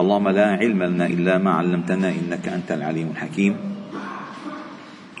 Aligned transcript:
اللهم 0.00 0.28
لا 0.28 0.46
علم 0.46 0.82
لنا 0.82 1.06
إلا 1.06 1.38
ما 1.38 1.50
علمتنا 1.50 2.08
إنك 2.08 2.48
أنت 2.48 2.72
العليم 2.72 3.08
الحكيم. 3.10 3.56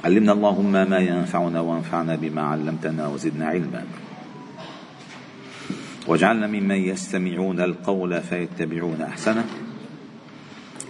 علمنا 0.04 0.32
اللهم 0.32 0.72
ما 0.72 0.98
ينفعنا 0.98 1.60
وانفعنا 1.60 2.16
بما 2.16 2.42
علمتنا 2.42 3.08
وزدنا 3.08 3.46
علما. 3.46 3.84
واجعلنا 6.06 6.46
ممن 6.46 6.76
يستمعون 6.76 7.60
القول 7.60 8.20
فيتبعون 8.20 9.02
أحسنه. 9.02 9.44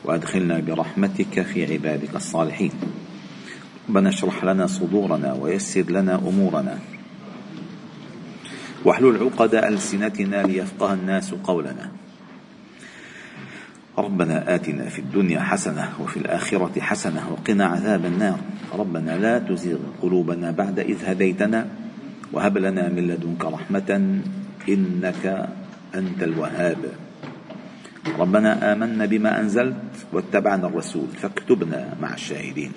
وأدخلنا 0.05 0.61
برحمتك 0.61 1.43
في 1.43 1.73
عبادك 1.73 2.17
الصالحين. 2.17 2.71
ربنا 3.89 4.09
اشرح 4.09 4.45
لنا 4.45 4.67
صدورنا 4.67 5.33
ويسر 5.33 5.91
لنا 5.91 6.15
أمورنا. 6.15 6.79
واحلل 8.85 9.17
عقد 9.23 9.55
ألسنتنا 9.55 10.43
ليفقه 10.43 10.93
الناس 10.93 11.35
قولنا. 11.35 11.91
ربنا 13.99 14.55
آتنا 14.55 14.93
في 14.93 14.99
الدنيا 14.99 15.41
حسنة 15.41 15.89
وفي 16.01 16.17
الآخرة 16.17 16.81
حسنة 16.81 17.23
وقنا 17.33 17.65
عذاب 17.65 18.05
النار. 18.05 18.39
ربنا 18.73 19.19
لا 19.19 19.39
تزغ 19.39 19.79
قلوبنا 20.03 20.51
بعد 20.51 20.79
إذ 20.79 21.05
هديتنا 21.05 21.67
وهب 22.33 22.59
لنا 22.59 22.89
من 22.89 23.09
لدنك 23.09 23.45
رحمة 23.45 24.21
إنك 24.69 25.49
أنت 25.95 26.23
الوهاب. 26.23 26.83
ربنا 28.19 28.73
آمنا 28.73 29.07
بما 29.07 29.41
أنزلت 29.41 29.77
واتبعنا 30.13 30.67
الرسول 30.67 31.09
فاكتبنا 31.17 31.97
مع 32.01 32.15
الشاهدين. 32.15 32.73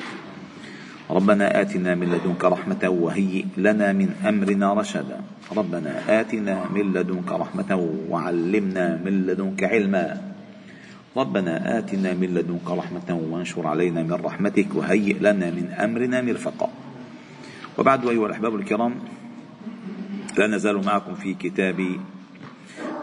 ربنا 1.10 1.62
آتنا 1.62 1.96
من 1.96 2.08
لدنك 2.08 2.46
رحمة 2.46 2.90
وهيئ 2.90 3.46
لنا 3.58 3.94
من 3.94 4.10
أمرنا 4.28 4.74
رشدا. 4.74 5.20
ربنا 5.58 6.22
آتنا 6.22 6.70
من 6.72 6.94
لدنك 6.94 7.32
رحمة 7.32 7.72
وعلمنا 8.10 9.02
من 9.06 9.28
لدنك 9.28 9.64
علما. 9.64 10.29
ربنا 11.18 11.80
آتنا 11.80 12.14
من 12.14 12.28
لدنك 12.34 12.70
رحمة 12.70 13.20
وانشر 13.32 13.68
علينا 13.68 14.04
من 14.04 14.14
رحمتك 14.14 14.76
وهيئ 14.76 15.18
لنا 15.20 15.50
من 15.50 15.70
أمرنا 15.72 16.22
مرفقا. 16.22 16.70
وبعد 17.78 18.08
أيها 18.08 18.26
الأحباب 18.26 18.56
الكرام 18.56 18.96
لا 20.38 20.48
نزال 20.48 20.86
معكم 20.86 21.14
في 21.16 21.34
كتاب 21.34 21.98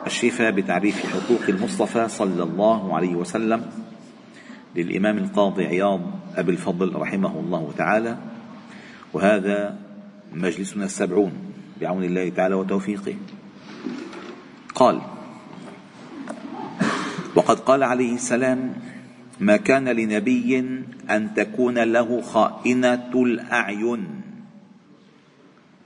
الشفاء 0.07 0.51
بتعريف 0.51 1.07
حقوق 1.07 1.43
المصطفى 1.49 2.09
صلى 2.09 2.43
الله 2.43 2.97
عليه 2.97 3.15
وسلم 3.15 3.71
للإمام 4.77 5.19
القاضي 5.19 5.67
عياض 5.67 6.01
أبي 6.37 6.53
الفضل 6.53 6.97
رحمه 6.97 7.41
الله 7.41 7.73
تعالى. 7.77 8.19
وهذا 9.13 9.79
مجلسنا 10.33 10.85
السبعون 10.85 11.33
بعون 11.81 12.05
الله 12.05 12.29
تعالى 12.29 12.55
وتوفيقه. 12.55 13.15
قال 14.75 15.01
وقد 17.37 17.61
قال 17.61 17.83
عليه 17.83 18.15
السلام 18.15 18.75
ما 19.41 19.57
كان 19.57 19.89
لنبي 19.89 20.59
أن 21.11 21.35
تكون 21.35 21.79
له 21.79 22.21
خائنة 22.21 23.11
الأعين. 23.15 24.21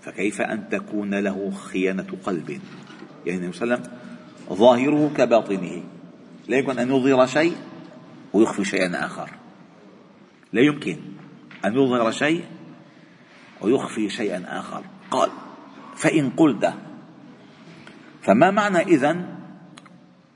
فكيف 0.01 0.41
أن 0.41 0.69
تكون 0.69 1.15
له 1.15 1.51
خيانة 1.51 2.07
قلب؟ 2.25 2.61
يعني 3.27 3.39
النبي 3.39 3.53
صلى 3.53 3.65
الله 3.65 3.75
عليه 3.75 3.85
وسلم 3.85 3.99
ظاهره 4.57 5.13
كباطنه. 5.17 5.83
لا 6.49 6.57
يمكن 6.57 6.79
أن 6.79 6.89
يظهر 6.89 7.27
شيء 7.27 7.57
ويخفي 8.33 8.65
شيئا 8.65 9.07
آخر. 9.07 9.31
لا 10.53 10.61
يمكن 10.61 10.97
أن 11.65 11.73
يظهر 11.75 12.11
شيء 12.11 12.45
ويخفي 13.61 14.09
شيئا 14.09 14.45
آخر. 14.49 14.83
قال 15.11 15.31
فإن 15.97 16.31
قلت. 16.31 16.75
فما 18.23 18.51
معنى 18.51 18.79
إذن؟ 18.79 19.40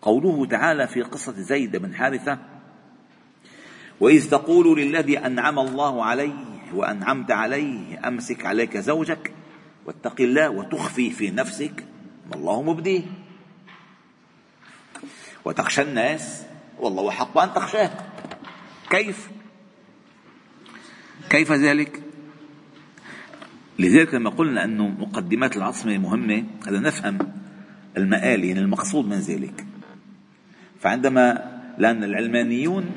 قوله 0.05 0.47
تعالى 0.47 0.87
في 0.87 1.03
قصة 1.03 1.33
زيد 1.33 1.77
بن 1.77 1.95
حارثة 1.95 2.39
وإذ 4.01 4.31
تقول 4.31 4.81
للذي 4.81 5.19
أنعم 5.19 5.59
الله 5.59 6.05
عليه 6.05 6.35
وأنعمت 6.75 7.31
عليه 7.31 8.09
أمسك 8.09 8.47
عليك 8.47 8.77
زوجك 8.77 9.33
واتق 9.87 10.21
الله 10.21 10.51
وتخفي 10.51 11.11
في 11.11 11.31
نفسك 11.31 11.85
ما 12.31 12.37
الله 12.37 12.63
مبديه. 12.63 13.03
وتخشى 15.45 15.83
الناس 15.83 16.43
والله 16.79 17.11
حق 17.11 17.39
أن 17.39 17.55
تخشاه. 17.55 17.91
كيف؟ 18.91 19.31
كيف 21.31 21.53
ذلك؟ 21.53 22.03
لذلك 23.79 24.15
لما 24.15 24.31
قلنا 24.31 24.65
أن 24.65 24.97
مقدمات 24.99 25.57
العصمة 25.57 25.99
مهمة 25.99 26.45
هذا 26.67 26.81
نفهم 26.81 27.19
المآل 27.97 28.45
يعني 28.45 28.61
المقصود 28.61 29.07
من 29.07 29.19
ذلك. 29.19 29.74
فعندما 30.85 31.55
لأن 31.79 32.05
العلمانيون 32.05 32.91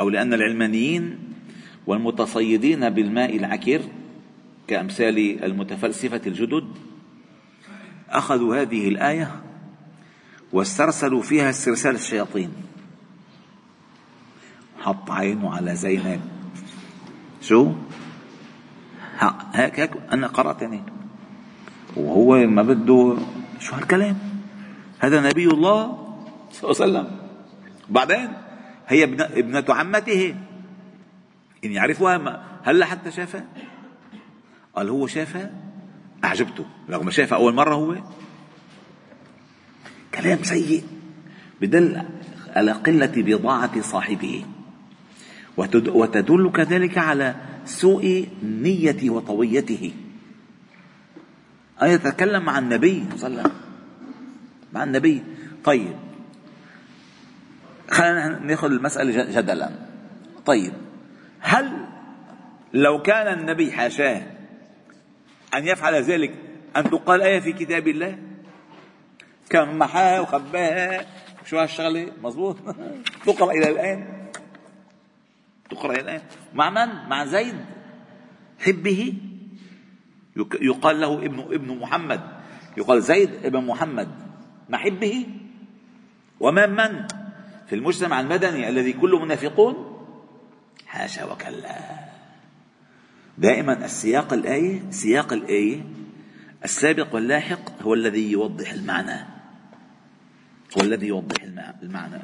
أو 0.00 0.08
لأن 0.08 0.34
العلمانيين 0.34 1.18
والمتصيدين 1.86 2.90
بالماء 2.90 3.36
العكر 3.36 3.80
كأمثال 4.68 5.44
المتفلسفة 5.44 6.20
الجدد 6.26 6.64
أخذوا 8.10 8.56
هذه 8.56 8.88
الآية 8.88 9.42
واسترسلوا 10.52 11.22
فيها 11.22 11.50
استرسال 11.50 11.94
الشياطين. 11.94 12.50
حط 14.78 15.10
عينه 15.10 15.54
على 15.54 15.76
زينب. 15.76 16.20
شو؟ 17.42 17.72
هيك 19.52 19.80
هيك 19.80 19.90
أنا 20.12 20.26
قرأت 20.26 20.62
يعني. 20.62 20.82
وهو 21.96 22.46
ما 22.46 22.62
بده 22.62 23.16
شو 23.60 23.76
هالكلام؟ 23.76 24.18
هذا 24.98 25.20
نبي 25.20 25.46
الله 25.46 26.09
صلى 26.52 26.70
الله 26.70 26.82
عليه 26.82 26.92
وسلم. 26.92 27.18
بعدين 27.88 28.28
هي 28.88 29.04
ابنة 29.04 29.64
عمته. 29.68 30.34
إن 31.64 31.72
يعرفها 31.72 32.42
هلا 32.62 32.86
حتى 32.86 33.10
شافها؟ 33.10 33.44
قال 34.76 34.88
هو 34.88 35.06
شافها؟ 35.06 35.50
أعجبته 36.24 36.64
رغم 36.90 37.10
شافها 37.10 37.38
أول 37.38 37.54
مرة 37.54 37.74
هو. 37.74 37.96
كلام 40.14 40.42
سيء. 40.42 40.84
بدل 41.60 42.02
على 42.56 42.72
قلة 42.72 43.12
بضاعة 43.16 43.80
صاحبه. 43.80 44.44
وتدل 45.56 46.50
كذلك 46.54 46.98
على 46.98 47.34
سوء 47.64 48.28
نية 48.42 49.10
وطويته. 49.10 49.92
أن 51.82 51.90
يتكلم 51.90 52.44
مع 52.44 52.58
النبي 52.58 53.04
صلى 53.16 53.26
الله 53.26 53.40
عليه 53.40 53.50
وسلم. 53.50 53.60
مع 54.72 54.84
النبي. 54.84 55.22
طيب. 55.64 56.09
خلينا 58.00 58.38
ناخذ 58.38 58.70
المسألة 58.72 59.40
جدلا. 59.40 59.70
طيب 60.46 60.72
هل 61.40 61.86
لو 62.72 63.02
كان 63.02 63.38
النبي 63.38 63.72
حاشاه 63.72 64.22
أن 65.54 65.66
يفعل 65.66 65.94
ذلك 65.94 66.34
أن 66.76 66.90
تقال 66.90 67.22
آية 67.22 67.40
في 67.40 67.52
كتاب 67.52 67.88
الله؟ 67.88 68.18
كان 69.50 69.78
محاها 69.78 70.20
وخباها 70.20 71.06
شو 71.44 71.58
هالشغلة؟ 71.58 72.12
مزبوط 72.22 72.56
تقرأ 73.26 73.52
إلى 73.52 73.70
الآن. 73.70 74.26
تقرأ 75.70 75.92
إلى 75.92 76.00
الآن. 76.00 76.20
مع 76.54 76.70
من؟ 76.70 77.08
مع 77.08 77.24
زيد. 77.24 77.56
حبه. 78.60 79.14
يقال 80.60 81.00
له 81.00 81.18
ابن 81.18 81.40
ابن 81.40 81.78
محمد. 81.78 82.20
يقال 82.76 83.02
زيد 83.02 83.30
ابن 83.44 83.66
محمد. 83.66 84.08
مع 84.68 84.78
حبه. 84.78 85.26
ومن 86.40 86.70
من؟ 86.70 87.19
في 87.70 87.76
المجتمع 87.76 88.20
المدني 88.20 88.68
الذي 88.68 88.92
كله 88.92 89.18
منافقون؟ 89.18 90.06
حاشا 90.86 91.24
وكلا. 91.24 91.78
دائما 93.38 93.84
السياق 93.84 94.32
الآية 94.32 94.90
سياق 94.90 95.32
الآية 95.32 95.84
السابق 96.64 97.14
واللاحق 97.14 97.82
هو 97.82 97.94
الذي 97.94 98.32
يوضح 98.32 98.72
المعنى. 98.72 99.26
هو 100.78 100.82
الذي 100.82 101.06
يوضح 101.06 101.42
المعنى. 101.82 102.22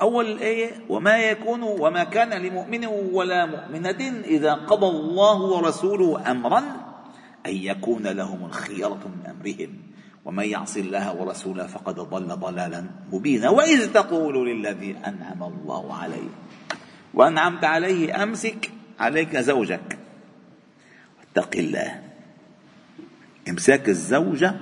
أول 0.00 0.26
الآية 0.32 0.70
وما 0.88 1.18
يكون 1.18 1.62
وما 1.62 2.04
كان 2.04 2.42
لمؤمن 2.42 2.86
ولا 2.86 3.46
مؤمنة 3.46 4.20
إذا 4.24 4.52
قضى 4.52 4.86
الله 4.86 5.40
ورسوله 5.40 6.30
أمرا 6.30 6.58
أن 7.46 7.56
يكون 7.56 8.06
لهم 8.06 8.44
الخيرة 8.44 9.00
من 9.16 9.26
أمرهم. 9.26 9.91
ومن 10.24 10.44
يعص 10.44 10.76
الله 10.76 11.14
ورسوله 11.14 11.66
فقد 11.66 11.94
ضل 11.94 12.28
ضلالا 12.28 12.84
مبينا. 13.12 13.48
وإذ 13.48 13.92
تقول 13.92 14.48
للذي 14.48 14.96
أنعم 15.06 15.42
الله 15.42 15.94
عليه 15.94 16.28
وأنعمت 17.14 17.64
عليه 17.64 18.22
أمسك 18.22 18.70
عليك 19.00 19.36
زوجك. 19.36 19.98
اتق 21.22 21.56
الله. 21.56 22.02
إمساك 23.48 23.88
الزوجة 23.88 24.54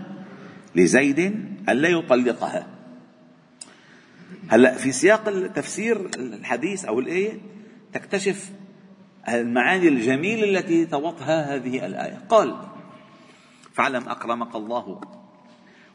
لزيد 0.74 1.18
ألا 1.68 1.88
يطلقها. 1.88 2.66
هلأ 4.48 4.74
في 4.74 4.92
سياق 4.92 5.46
تفسير 5.46 6.10
الحديث 6.16 6.84
أو 6.84 7.00
الآية 7.00 7.40
تكتشف 7.92 8.50
المعاني 9.28 9.88
الجميلة 9.88 10.58
التي 10.58 10.86
توطها 10.86 11.54
هذه 11.54 11.86
الآية. 11.86 12.18
قال 12.28 12.56
فاعلم 13.72 14.08
أكرمك 14.08 14.54
الله 14.54 15.00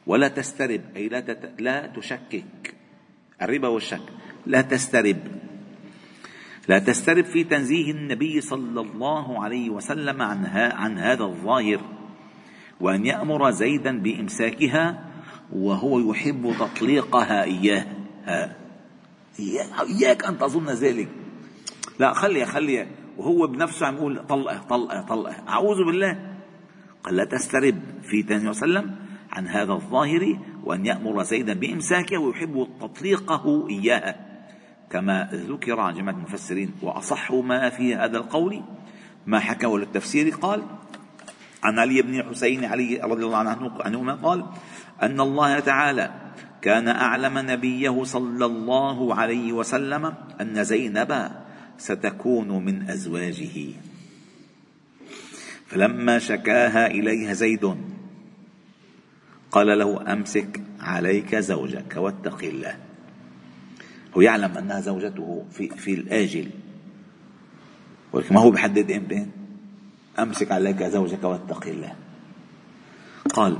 ولا 0.07 0.27
تسترب 0.27 0.81
أي 0.95 1.09
لا, 1.09 1.19
تت... 1.19 1.61
لا 1.61 1.87
تشكك. 1.87 2.75
الربا 3.41 3.67
والشك. 3.67 4.01
لا 4.45 4.61
تسترب. 4.61 5.17
لا 6.67 6.79
تسترب 6.79 7.25
في 7.25 7.43
تنزيه 7.43 7.91
النبي 7.91 8.41
صلى 8.41 8.81
الله 8.81 9.43
عليه 9.43 9.69
وسلم 9.69 10.21
عن, 10.21 10.45
عن 10.55 10.97
هذا 10.97 11.23
الظاهر 11.23 11.81
وأن 12.81 13.05
يأمر 13.05 13.51
زيدا 13.51 13.99
بإمساكها 13.99 15.11
وهو 15.53 16.11
يحب 16.11 16.53
تطليقها. 16.59 17.43
إياه. 17.43 17.85
إياك 19.99 20.25
أن 20.25 20.37
تظن 20.37 20.69
ذلك. 20.69 21.09
لا 21.99 22.13
خليها 22.13 22.45
خليها 22.45 22.87
وهو 23.17 23.47
بنفسه 23.47 23.85
عم 23.85 23.95
يقول 23.95 24.27
طلقه 24.27 24.57
طلقه 24.57 25.01
طلقه. 25.01 25.35
أعوذ 25.49 25.85
بالله. 25.85 26.35
قال 27.03 27.15
لا 27.15 27.25
تسترب 27.25 27.79
في 28.03 28.23
تنزيه 28.23 28.49
وسلم. 28.49 29.04
عن 29.35 29.47
هذا 29.47 29.73
الظاهر 29.73 30.39
وأن 30.63 30.85
يأمر 30.85 31.23
زيدا 31.23 31.53
بإمساكها 31.53 32.17
ويحب 32.17 32.67
تطليقه 32.81 33.69
إياها 33.69 34.15
كما 34.89 35.29
ذكر 35.33 35.79
عن 35.79 35.93
جماعة 35.93 36.15
المفسرين 36.15 36.71
وأصح 36.81 37.31
ما 37.31 37.69
في 37.69 37.95
هذا 37.95 38.17
القول 38.17 38.63
ما 39.25 39.39
حكاه 39.39 39.69
للتفسير 39.69 40.29
قال 40.29 40.63
عن 41.63 41.79
علي 41.79 42.01
بن 42.01 42.23
حسين 42.23 42.65
علي 42.65 42.99
رضي 43.03 43.25
الله 43.25 43.37
عنه 43.37 43.71
عنهما 43.81 44.13
قال 44.13 44.45
أن 45.01 45.21
الله 45.21 45.59
تعالى 45.59 46.11
كان 46.61 46.87
أعلم 46.87 47.37
نبيه 47.37 48.03
صلى 48.03 48.45
الله 48.45 49.15
عليه 49.15 49.53
وسلم 49.53 50.13
أن 50.41 50.63
زينب 50.63 51.31
ستكون 51.77 52.65
من 52.65 52.89
أزواجه. 52.89 53.73
فلما 55.67 56.19
شكاها 56.19 56.87
إليها 56.87 57.33
زيد 57.33 57.94
قال 59.55 59.79
له 59.79 60.13
أمسك 60.13 60.61
عليك 60.79 61.35
زوجك 61.35 61.93
واتق 61.97 62.43
الله. 62.43 62.77
هو 64.17 64.21
يعلم 64.21 64.57
أنها 64.57 64.81
زوجته 64.81 65.45
في, 65.51 65.69
في 65.69 65.93
الآجل. 65.93 66.49
ولكن 68.13 68.35
ما 68.35 68.41
هو 68.41 68.51
بحدد 68.51 68.91
إمتى؟ 68.91 69.25
أمسك 70.19 70.51
عليك 70.51 70.83
زوجك 70.83 71.23
واتق 71.23 71.67
الله. 71.67 71.95
قال 73.33 73.57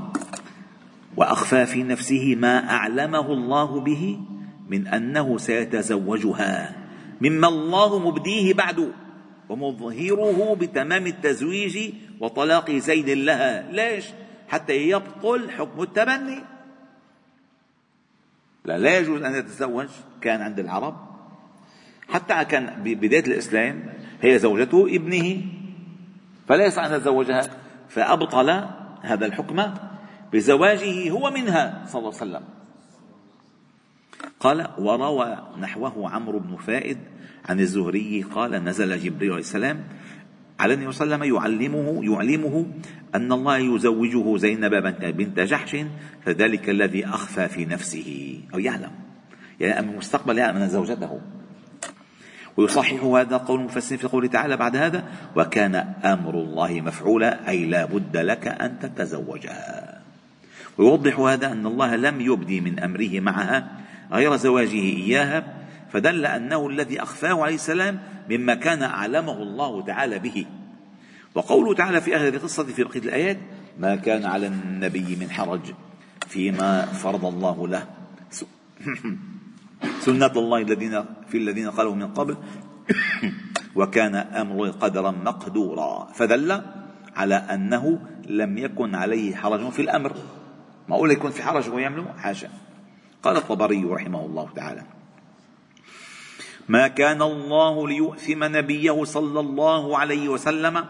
وأخفى 1.16 1.66
في 1.66 1.82
نفسه 1.82 2.34
ما 2.34 2.70
أعلمه 2.70 3.32
الله 3.32 3.80
به 3.80 4.20
من 4.68 4.86
أنه 4.86 5.38
سيتزوجها. 5.38 6.76
مما 7.20 7.48
الله 7.48 7.98
مبديه 7.98 8.54
بعد 8.54 8.92
ومظهره 9.48 10.56
بتمام 10.60 11.06
التزويج 11.06 11.92
وطلاق 12.20 12.70
زيد 12.70 13.10
لها. 13.10 13.72
ليش؟ 13.72 14.04
حتى 14.48 14.90
يبطل 14.90 15.50
حكم 15.50 15.82
التبني. 15.82 16.42
لا 18.64 18.78
لا 18.78 18.98
يجوز 18.98 19.22
أن 19.22 19.34
يتزوج 19.34 19.88
كان 20.20 20.40
عند 20.40 20.58
العرب. 20.58 20.96
حتى 22.08 22.44
كان 22.44 22.82
ببداية 22.82 23.26
الإسلام 23.26 23.92
هي 24.22 24.38
زوجته 24.38 24.86
ابنه 24.96 25.42
فلا 26.48 26.66
يصح 26.66 26.84
أن 26.84 26.94
يتزوجها 26.94 27.42
فأبطل 27.88 28.50
هذا 29.02 29.26
الحكم 29.26 29.74
بزواجه 30.32 31.10
هو 31.10 31.30
منها 31.30 31.84
صلى 31.86 31.98
الله 31.98 32.14
عليه 32.20 32.30
وسلم. 32.30 32.42
قال 34.40 34.70
وروى 34.78 35.38
نحوه 35.58 36.10
عمرو 36.10 36.38
بن 36.38 36.56
فائد 36.56 36.98
عن 37.44 37.60
الزهري 37.60 38.22
قال 38.22 38.64
نزل 38.64 38.98
جبريل 38.98 39.30
عليه 39.30 39.40
السلام 39.40 39.84
على 40.60 40.74
النبي 40.74 40.92
صلى 40.92 41.04
الله 41.04 41.16
عليه 41.16 41.32
وسلم 41.32 41.36
يعلمه 41.36 42.04
يعلمه 42.04 42.66
أن 43.14 43.32
الله 43.32 43.56
يزوجه 43.56 44.36
زينب 44.36 44.74
بنت 45.16 45.40
جحش 45.40 45.76
فذلك 46.24 46.70
الذي 46.70 47.06
أخفى 47.06 47.48
في 47.48 47.64
نفسه. 47.64 48.40
أو 48.54 48.58
يعلم. 48.58 48.90
يعني 49.60 49.80
المستقبل 49.80 50.38
يعلم 50.38 50.56
أن 50.56 50.68
زوجته. 50.68 51.20
ويصحح 52.56 53.04
هذا 53.04 53.36
قول 53.36 53.60
المفسرين 53.60 53.98
في 53.98 54.08
قوله 54.08 54.28
تعالى 54.28 54.56
بعد 54.56 54.76
هذا 54.76 55.04
وكان 55.36 55.74
أمر 56.04 56.34
الله 56.34 56.80
مفعولا 56.80 57.48
أي 57.48 57.66
لا 57.66 57.84
بد 57.84 58.16
لك 58.16 58.48
أن 58.48 58.78
تتزوجها 58.78 60.00
ويوضح 60.78 61.18
هذا 61.18 61.52
أن 61.52 61.66
الله 61.66 61.96
لم 61.96 62.20
يبدي 62.20 62.60
من 62.60 62.80
أمره 62.80 63.20
معها 63.20 63.68
غير 64.12 64.36
زواجه 64.36 64.80
إياها 64.80 65.65
فدل 65.96 66.26
أنه 66.26 66.68
الذي 66.68 67.02
أخفاه 67.02 67.42
عليه 67.42 67.54
السلام 67.54 68.00
مما 68.30 68.54
كان 68.54 68.82
أعلمه 68.82 69.42
الله 69.42 69.82
تعالى 69.82 70.18
به. 70.18 70.46
وقوله 71.34 71.74
تعالى 71.74 72.00
في 72.00 72.16
آخر 72.16 72.28
القصة 72.28 72.64
في 72.64 72.84
بقية 72.84 73.00
الآيات 73.00 73.38
ما 73.78 73.96
كان 73.96 74.24
على 74.24 74.46
النبي 74.46 75.16
من 75.20 75.30
حرج 75.30 75.60
فيما 76.28 76.82
فرض 76.86 77.24
الله 77.24 77.68
له. 77.68 77.86
سنة 80.06 80.32
الله 80.36 80.58
الذين 80.58 81.04
في 81.28 81.38
الذين 81.38 81.70
قالوا 81.70 81.94
من 81.94 82.08
قبل 82.08 82.36
وكان 83.78 84.14
أمر 84.14 84.70
قدرا 84.70 85.10
مقدورا. 85.10 86.12
فدل 86.14 86.62
على 87.16 87.34
أنه 87.34 87.98
لم 88.28 88.58
يكن 88.58 88.94
عليه 88.94 89.34
حرج 89.34 89.70
في 89.70 89.82
الأمر. 89.82 90.12
ما 90.88 90.96
أقول 90.96 91.10
يكون 91.10 91.30
في 91.30 91.42
حرج 91.42 91.68
ويعمله 91.68 92.12
حاشا. 92.18 92.48
قال 93.22 93.36
الطبري 93.36 93.84
رحمه 93.84 94.26
الله 94.26 94.48
تعالى 94.56 94.95
ما 96.68 96.88
كان 96.88 97.22
الله 97.22 97.88
ليؤثم 97.88 98.44
نبيه 98.44 99.04
صلى 99.04 99.40
الله 99.40 99.98
عليه 99.98 100.28
وسلم 100.28 100.84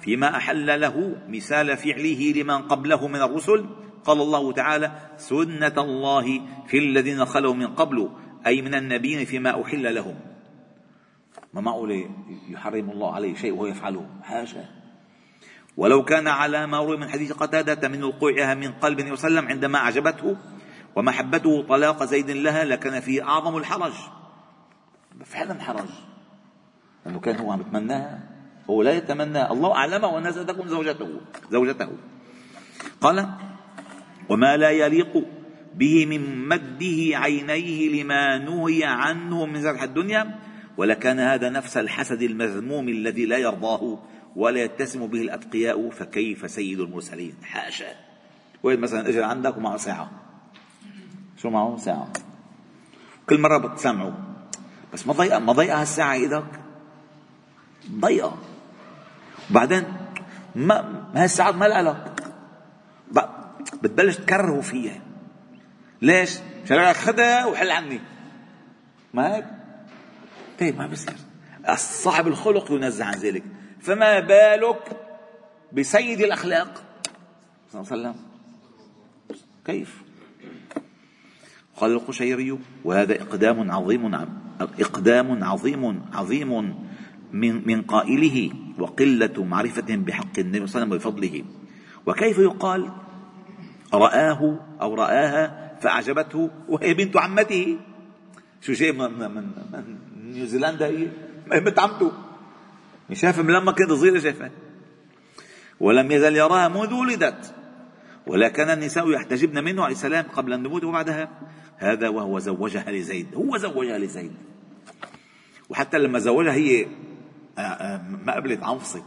فيما 0.00 0.36
أحل 0.36 0.80
له 0.80 1.16
مثال 1.28 1.76
فعله 1.76 2.32
لمن 2.36 2.58
قبله 2.62 3.08
من 3.08 3.22
الرسل. 3.22 3.66
قال 4.04 4.20
الله 4.20 4.52
تعالى 4.52 4.92
سنه 5.16 5.74
الله 5.78 6.40
في 6.66 6.78
الذين 6.78 7.24
خلوا 7.24 7.54
من 7.54 7.66
قبل 7.66 8.10
أي 8.46 8.62
من 8.62 8.74
النبيين 8.74 9.24
فيما 9.24 9.62
أحل 9.62 9.94
لهم. 9.94 10.14
ما 11.54 11.60
معقول 11.60 12.10
يحرم 12.50 12.90
الله 12.90 13.14
عليه 13.14 13.34
شيء 13.34 13.52
وهو 13.52 13.66
يفعله؟ 13.66 14.06
حاشا 14.22 14.64
ولو 15.76 16.04
كان 16.04 16.28
على 16.28 16.66
ما 16.66 16.78
روي 16.78 16.96
من 16.96 17.08
حديث 17.08 17.32
قتادة 17.32 17.88
من 17.88 18.04
وقوعها 18.04 18.54
من 18.54 18.72
قلب 18.72 19.00
النبي 19.00 19.16
صلى 19.16 19.28
الله 19.28 19.38
عليه 19.38 19.48
وسلم 19.48 19.48
عندما 19.48 19.78
أعجبته 19.78 20.36
ومحبته 20.96 21.62
طلاق 21.62 22.04
زيد 22.04 22.30
لها 22.30 22.64
لكان 22.64 23.00
فيه 23.00 23.22
أعظم 23.22 23.56
الحرج. 23.56 23.92
فعلا 25.24 25.60
حرج 25.62 25.88
لأنه 27.06 27.20
كان 27.20 27.36
هو 27.36 27.52
عم 27.52 27.60
يتمناها. 27.60 28.20
هو 28.70 28.82
لا 28.82 28.92
يتمنى 28.92 29.50
الله 29.50 29.74
أعلمه 29.74 30.18
أنها 30.18 30.30
ستكون 30.30 30.68
زوجته 30.68 31.20
زوجته. 31.50 31.88
قال 33.00 33.28
وما 34.28 34.56
لا 34.56 34.70
يليق 34.70 35.26
به 35.74 36.06
من 36.06 36.48
مده 36.48 37.18
عينيه 37.18 38.02
لما 38.02 38.38
نهي 38.38 38.84
عنه 38.84 39.46
من 39.46 39.60
زرح 39.60 39.82
الدنيا 39.82 40.38
ولكان 40.76 41.18
هذا 41.18 41.48
نفس 41.50 41.76
الحسد 41.76 42.22
المذموم 42.22 42.88
الذي 42.88 43.26
لا 43.26 43.36
يرضاه 43.36 43.98
ولا 44.36 44.62
يتسم 44.62 45.06
به 45.06 45.20
الأتقياء 45.20 45.90
فكيف 45.90 46.50
سيد 46.50 46.80
المرسلين؟ 46.80 47.34
حاشا. 47.42 47.92
وين 48.62 48.80
مثلا 48.80 49.08
اجى 49.08 49.22
عندك 49.22 49.56
ومعه 49.56 49.76
ساعة. 49.76 50.10
شو 51.36 51.50
معه؟ 51.50 51.76
ساعة. 51.76 52.12
كل 53.28 53.40
مرة 53.40 53.58
بتسمعه. 53.58 54.29
بس 54.92 55.06
ما 55.06 55.12
ضيقة 55.12 55.38
ما 55.38 55.52
ضيقة 55.52 55.80
هالساعة 55.80 56.12
إيدك. 56.12 56.60
ضيقة 57.90 58.38
وبعدين 59.50 59.84
ما 60.54 61.04
هالساعات 61.14 61.54
ما 61.54 61.64
لها 61.64 61.82
لك 61.82 62.10
بتبلش 63.82 64.16
تكرهه 64.16 64.60
فيها. 64.60 65.00
ليش؟ 66.02 66.38
لك 66.70 66.96
خدها 66.96 67.46
وحل 67.46 67.70
عني. 67.70 68.00
ما 69.14 69.36
هيك؟ 69.36 69.44
طيب 70.60 70.78
ما 70.78 70.86
بصير 70.86 71.14
صاحب 71.76 72.26
الخلق 72.26 72.72
ينزه 72.72 73.04
عن 73.04 73.14
ذلك. 73.14 73.44
فما 73.80 74.20
بالك 74.20 74.96
بسيد 75.72 76.20
الأخلاق؟ 76.20 76.82
صلى 77.72 77.80
الله 77.80 77.92
عليه 77.92 78.02
وسلم. 78.02 78.14
كيف؟ 79.64 80.02
قال 81.76 81.90
القشيري 81.90 82.58
وهذا 82.84 83.22
إقدام 83.22 83.70
عظيم 83.70 84.14
إقدام 84.60 85.44
عظيم 85.44 86.02
عظيم 86.12 86.74
من 87.32 87.68
من 87.68 87.82
قائله 87.82 88.50
وقلة 88.78 89.44
معرفة 89.44 89.96
بحق 89.96 90.38
النبي 90.38 90.66
صلى 90.66 90.82
الله 90.82 90.96
عليه 90.96 90.96
وسلم 90.96 91.10
وبفضله 91.10 91.44
وكيف 92.06 92.38
يقال؟ 92.38 92.90
رآه 93.94 94.60
أو 94.80 94.94
رآها 94.94 95.76
فأعجبته 95.80 96.50
وهي 96.68 96.94
بنت 96.94 97.16
عمته. 97.16 97.76
شو 98.60 98.72
شيء 98.72 98.92
من, 98.92 99.12
من, 99.18 99.44
من 99.72 99.98
نيوزيلندا؟ 100.32 100.86
هي 100.86 101.60
بنت 101.60 101.78
عمته. 101.78 102.12
شافها 103.12 103.42
من 103.42 103.54
لما 103.54 103.72
كانت 103.72 103.92
صغيرة 103.92 104.18
شافها 104.18 104.50
ولم 105.80 106.12
يزل 106.12 106.36
يراها 106.36 106.68
منذ 106.68 106.92
ولدت. 106.94 107.54
ولكن 108.26 108.70
النساء 108.70 109.10
يحتجبن 109.10 109.64
منه 109.64 109.82
عليه 109.84 109.94
السلام 109.94 110.24
قبل 110.24 110.52
النبوة 110.52 110.84
وبعدها. 110.86 111.28
هذا 111.76 112.08
وهو 112.08 112.38
زوجها 112.38 112.90
لزيد. 112.90 113.34
هو 113.34 113.56
زوجها 113.56 113.98
لزيد. 113.98 114.32
وحتى 115.70 115.98
لما 115.98 116.18
زوجها 116.18 116.52
هي 116.52 116.86
آه، 117.58 117.60
آه، 117.60 118.02
ما 118.26 118.34
قبلت 118.34 118.62
عنفصت 118.62 119.02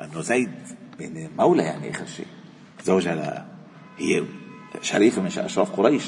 إنه 0.00 0.20
زيد 0.20 0.50
مولى 1.38 1.62
يعني 1.62 1.90
آخر 1.90 2.06
شيء. 2.06 2.26
زوجها 2.84 3.46
هي 3.98 4.24
شريفة 4.82 5.22
من 5.22 5.26
أشراف 5.26 5.70
قريش. 5.72 6.04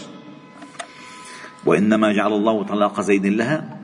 وإنما 1.67 2.13
جعل 2.13 2.33
الله 2.33 2.63
طلاق 2.63 3.01
زيد 3.01 3.27
لها 3.27 3.79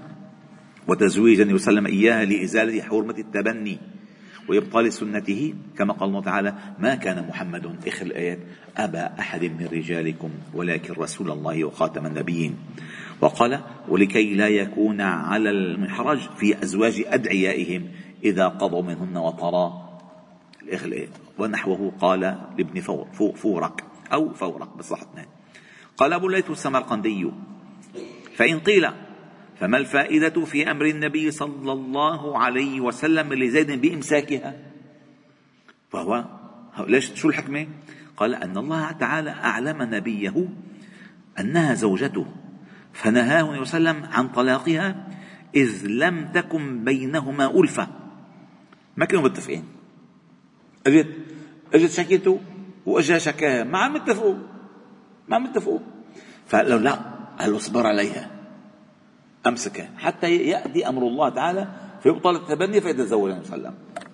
وتزويج 0.88 1.40
النبي 1.40 1.58
صلى 1.58 1.68
الله 1.68 1.80
عليه 1.80 1.90
وسلم 1.90 2.00
إياها 2.00 2.24
لإزالة 2.24 2.82
حرمة 2.82 3.14
التبني 3.18 3.78
وإبطال 4.48 4.92
سنته. 4.92 5.54
كما 5.78 5.92
قال 5.92 6.08
الله 6.08 6.22
تعالى 6.22 6.54
ما 6.78 6.94
كان 6.94 7.28
محمد 7.28 7.86
آخر 7.86 8.06
الآيات 8.06 8.38
أبا 8.76 9.18
أحد 9.18 9.44
من 9.44 9.68
رجالكم 9.72 10.30
ولكن 10.54 10.94
رسول 10.94 11.30
الله 11.30 11.64
وخاتم 11.64 12.06
النبيين. 12.06 12.56
وقال 13.24 13.60
ولكي 13.88 14.34
لا 14.34 14.48
يكون 14.48 15.00
على 15.00 15.50
المحرج 15.50 16.18
في 16.18 16.62
أزواج 16.62 17.04
أدعيائهم 17.06 17.88
إذا 18.24 18.48
قضوا 18.48 18.82
منهن 18.82 19.16
وطرا. 19.16 19.84
ونحوه 21.38 21.92
قال 22.00 22.20
لابن 22.58 22.80
فورك 23.34 23.84
أو 24.12 24.34
فورق 24.34 24.76
بصحتنا 24.76 25.26
قال 25.96 26.12
أبو 26.12 26.26
الليث 26.26 26.50
السمرقندي 26.50 27.30
فإن 28.36 28.58
قيل 28.58 28.88
فما 29.60 29.76
الفائدة 29.76 30.44
في 30.44 30.70
أمر 30.70 30.86
النبي 30.86 31.30
صلى 31.30 31.72
الله 31.72 32.38
عليه 32.38 32.80
وسلم 32.80 33.34
لزيد 33.34 33.80
بإمساكها؟ 33.80 34.54
فهو 35.90 36.24
ليش؟ 36.86 37.14
شو 37.14 37.28
الحكمة 37.28 37.66
قال 38.16 38.34
أن 38.34 38.56
الله 38.58 38.92
تعالى 38.92 39.30
أعلم 39.30 39.82
نبيه 39.82 40.48
أنها 41.38 41.74
زوجته. 41.74 42.26
فنهاه 42.94 43.50
النبي 43.50 43.64
صلى 43.64 43.78
الله 43.78 43.90
عليه 43.90 44.00
وسلم 44.00 44.12
عن 44.12 44.28
طلاقها 44.28 45.08
إذ 45.54 45.86
لم 45.86 46.28
تكن 46.34 46.84
بينهما 46.84 47.60
ألفة. 47.60 47.88
ما 48.96 49.04
كانوا 49.04 49.24
متفقين. 49.24 49.64
اجت 50.86 51.08
اجت 51.74 51.90
شكيته 51.90 52.40
وأجا 52.86 53.18
شكاها. 53.18 53.64
ما 53.64 53.78
عم 53.78 53.96
يتفقوا. 53.96 54.34
ما 55.28 55.36
عم 55.36 55.44
يتفقوا. 55.44 55.78
فقال 56.46 56.82
لا 56.82 56.98
قال 57.38 57.56
اصبر 57.56 57.86
عليها. 57.86 58.30
امسكها 59.46 59.90
حتى 59.98 60.36
يأتي 60.36 60.88
أمر 60.88 61.02
الله 61.02 61.28
تعالى 61.28 61.68
فيبطل 62.02 62.36
التبني 62.36 62.80
فيتزوج 62.80 63.30
النبي 63.30 63.46
صلى 63.46 63.56
الله 63.56 63.68
عليه 63.68 63.78
وسلم. 63.78 64.08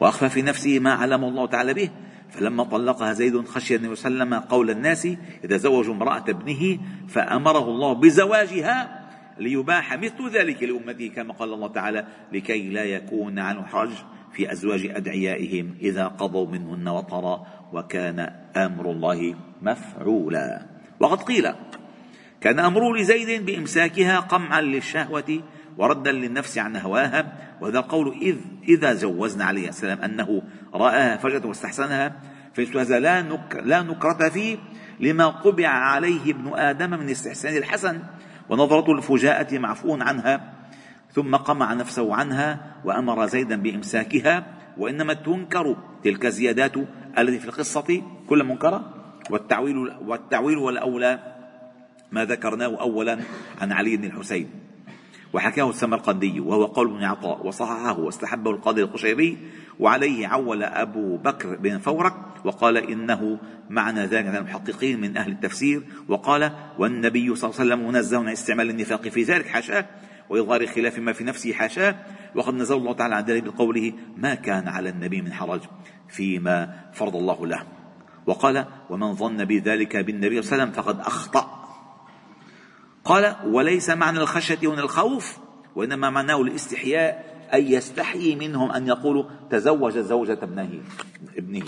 وأخفى 0.00 0.28
في 0.28 0.42
نفسه 0.42 0.78
ما 0.78 0.92
علم 0.92 1.24
الله 1.24 1.46
تعالى 1.46 1.74
به. 1.74 1.90
فلما 2.30 2.64
طلقها 2.64 3.12
زيد 3.12 3.46
خشي 3.46 3.76
عليه 3.76 3.88
وسلم 3.88 4.34
قول 4.34 4.70
الناس 4.70 5.04
يتزوج 5.44 5.88
امرأة 5.88 6.24
ابنه 6.28 6.78
فأمره 7.08 7.68
الله 7.68 7.92
بزواجها 7.92 9.00
ليباح 9.38 9.98
مثل 9.98 10.30
ذلك 10.30 10.62
لأمته 10.62 11.08
كما 11.08 11.32
قال 11.32 11.52
الله 11.52 11.68
تعالى 11.68 12.06
لكي 12.32 12.68
لا 12.68 12.84
يكون 12.84 13.38
عنه 13.38 13.62
حرج 13.62 13.90
في 14.32 14.52
أزواج 14.52 14.86
أدعيائهم 14.86 15.74
إذا 15.80 16.06
قضوا 16.06 16.46
منهن 16.46 16.88
وطرا 16.88 17.46
وكان 17.72 18.20
أمر 18.56 18.90
الله 18.90 19.34
مفعولا. 19.62 20.66
وقد 21.00 21.22
قيل 21.22 21.52
كان 22.40 22.58
أمره 22.58 22.96
لزيد 22.96 23.46
بإمساكها 23.46 24.20
قمعا 24.20 24.60
للشهوة 24.60 25.42
وردا 25.78 26.12
للنفس 26.12 26.58
عن 26.58 26.76
هواها 26.76 27.32
وهذا 27.60 27.78
القول 27.78 28.18
إذ 28.22 28.36
إذا 28.68 28.94
جوزنا 28.94 29.44
عليه 29.44 29.68
السلام 29.68 30.02
أنه 30.02 30.42
رآها 30.74 31.16
فجأة 31.16 31.46
واستحسنها 31.46 32.16
هذا 32.76 32.98
لا, 32.98 33.22
نك 33.22 33.60
لا 33.64 33.82
نكرة 33.82 34.28
فيه 34.28 34.56
لما 35.00 35.30
طبع 35.30 35.68
عليه 35.68 36.30
ابن 36.30 36.54
آدم 36.54 36.90
من 36.90 37.10
استحسان 37.10 37.56
الحسن 37.56 38.02
ونظرة 38.48 38.92
الفجاءة 38.92 39.58
معفو 39.58 39.96
عنها 40.00 40.52
ثم 41.12 41.36
قمع 41.36 41.74
نفسه 41.74 42.14
عنها 42.14 42.76
وأمر 42.84 43.26
زيدا 43.26 43.56
بإمساكها 43.56 44.46
وإنما 44.78 45.14
تنكر 45.14 45.76
تلك 46.04 46.26
الزيادات 46.26 46.76
التي 47.18 47.38
في 47.38 47.44
القصة 47.44 48.02
كل 48.28 48.44
منكرة. 48.44 48.94
والتعويل 49.30 49.76
والتعويل 50.06 50.58
والأولى 50.58 51.18
ما 52.12 52.24
ذكرناه 52.24 52.80
أولا 52.80 53.18
عن 53.60 53.72
علي 53.72 53.96
بن 53.96 54.04
الحسين. 54.04 54.50
وحكاه 55.32 55.70
السمرقندي 55.70 56.40
وهو 56.40 56.64
قول 56.64 56.94
ابن 56.94 57.04
عطاء 57.04 57.46
وصححه 57.46 57.98
واستحبه 57.98 58.50
القاضي 58.50 58.82
القشيري 58.82 59.38
وعليه 59.80 60.26
عول 60.26 60.62
أبو 60.62 61.16
بكر 61.16 61.56
بن 61.56 61.78
فورك 61.78 62.14
وقال 62.44 62.76
إنه 62.76 63.38
معنى 63.70 64.06
ذلك 64.06 64.26
من 64.26 64.36
المحققين 64.36 65.00
من 65.00 65.16
أهل 65.16 65.32
التفسير 65.32 65.82
وقال 66.08 66.52
والنبي 66.78 67.34
صلى 67.34 67.50
الله 67.50 67.60
عليه 67.60 67.74
وسلم 67.74 67.88
منزه 67.88 68.18
عن 68.18 68.28
استعمال 68.28 68.70
النفاق 68.70 69.08
في 69.08 69.22
ذلك 69.22 69.46
حاشاه 69.46 69.86
وإظهار 70.30 70.66
خلاف 70.66 70.98
ما 70.98 71.12
في 71.12 71.24
نفسه 71.24 71.52
حاشاه 71.52 71.94
وقد 72.34 72.54
نزل 72.54 72.76
الله 72.76 72.92
تعالى 72.92 73.14
عن 73.14 73.24
ذلك 73.24 73.42
بقوله 73.42 73.92
ما 74.16 74.34
كان 74.34 74.68
على 74.68 74.88
النبي 74.88 75.22
من 75.22 75.32
حرج 75.32 75.60
فيما 76.08 76.80
فرض 76.92 77.16
الله 77.16 77.46
له. 77.46 77.62
وقال 78.26 78.64
ومن 78.90 79.14
ظن 79.14 79.44
بذلك 79.44 79.96
بالنبي 79.96 80.42
صلى 80.42 80.52
الله 80.52 80.62
عليه 80.62 80.72
وسلم 80.72 80.84
فقد 80.84 81.00
أخطأ 81.00 81.59
قال 83.10 83.36
وليس 83.44 83.90
معنى 83.90 84.18
الخشية 84.18 84.58
هنا 84.62 84.82
الخوف 84.82 85.38
وإنما 85.76 86.10
معناه 86.10 86.42
الاستحياء 86.42 87.24
أن 87.54 87.66
يستحيي 87.66 88.36
منهم 88.36 88.70
أن 88.70 88.86
يقولوا 88.86 89.24
تزوج 89.50 89.98
زوجة 89.98 90.38
ابنه 90.42 90.70
ابنه. 91.38 91.64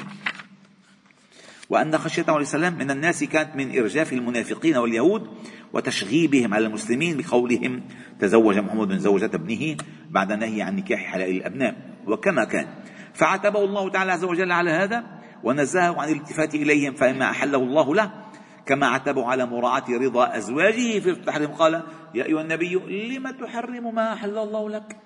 وأن 1.70 1.98
خشيته 1.98 2.32
عليه 2.32 2.42
السلام 2.42 2.78
من 2.78 2.90
الناس 2.90 3.24
كانت 3.24 3.56
من 3.56 3.78
إرجاف 3.78 4.12
المنافقين 4.12 4.76
واليهود 4.76 5.26
وتشغيبهم 5.72 6.54
على 6.54 6.66
المسلمين 6.66 7.16
بقولهم 7.16 7.82
تزوج 8.20 8.58
محمد 8.58 8.98
زوجة 8.98 9.30
ابنه 9.34 9.76
بعد 10.10 10.32
نهي 10.32 10.62
عن 10.62 10.76
نكاح 10.76 11.00
حلال 11.00 11.30
الأبناء. 11.30 11.76
وكما 12.06 12.44
كان. 12.44 12.66
فعاتبه 13.14 13.64
الله 13.64 13.90
تعالى 13.90 14.12
عز 14.12 14.24
وجل 14.24 14.52
على 14.52 14.70
هذا 14.70 15.04
ونزهه 15.44 16.00
عن 16.00 16.08
الالتفات 16.08 16.54
إليهم 16.54 16.94
فإما 16.94 17.30
أحله 17.30 17.58
الله 17.58 17.94
له 17.94 18.21
كما 18.66 18.86
عتبوا 18.86 19.24
على 19.24 19.46
مراعاة 19.46 19.84
رضا 19.90 20.36
أزواجه 20.36 20.98
في 21.00 21.10
التحريم 21.10 21.48
قال 21.48 21.82
يا 22.14 22.24
أيها 22.24 22.40
النبي 22.40 22.74
لم 23.16 23.30
تحرم 23.30 23.94
ما 23.94 24.12
أحل 24.12 24.38
الله 24.38 24.70
لك؟ 24.70 24.96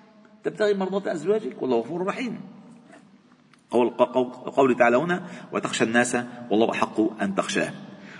تبتغي 0.43 0.73
مرضاة 0.73 1.13
أزواجك؟ 1.13 1.61
والله 1.61 1.77
غفور 1.77 2.05
رحيم. 2.05 2.41
قول, 3.71 3.89
قول 4.55 4.77
تعالى 4.77 4.97
هنا 4.97 5.23
وتخشى 5.51 5.83
الناس 5.83 6.17
والله 6.49 6.71
أحق 6.71 7.21
أن 7.21 7.35
تخشاه. 7.35 7.73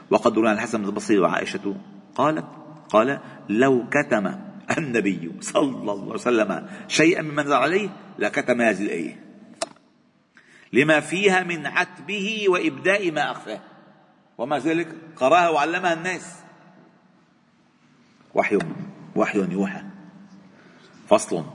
وقد 0.10 0.38
روى 0.38 0.52
الحسن 0.52 0.86
البصري 0.86 1.20
وعائشة 1.20 1.76
قالت 2.16 2.46
قال 2.90 3.20
لو 3.50 3.86
كتم 3.90 4.36
النبي 4.78 5.32
صلى 5.42 5.78
الله 5.78 6.02
عليه 6.02 6.12
وسلم 6.12 6.68
شيئا 6.88 7.22
مما 7.22 7.44
نزل 7.44 7.54
عليه 7.54 7.90
لكتم 8.20 8.62
هذه 8.62 8.82
الآية. 8.82 9.24
لما 10.74 11.00
فيها 11.00 11.44
من 11.44 11.66
عتبه 11.66 12.46
وإبداء 12.50 13.12
ما 13.12 13.32
أخفاه. 13.32 13.60
ومع 14.38 14.58
ذلك؟ 14.58 14.88
قرأها 15.16 15.50
وعلمها 15.50 15.94
الناس. 15.94 16.36
وحي 18.36 18.58
وحي 19.16 19.52
يوحى. 19.52 19.82
فصل 21.08 21.46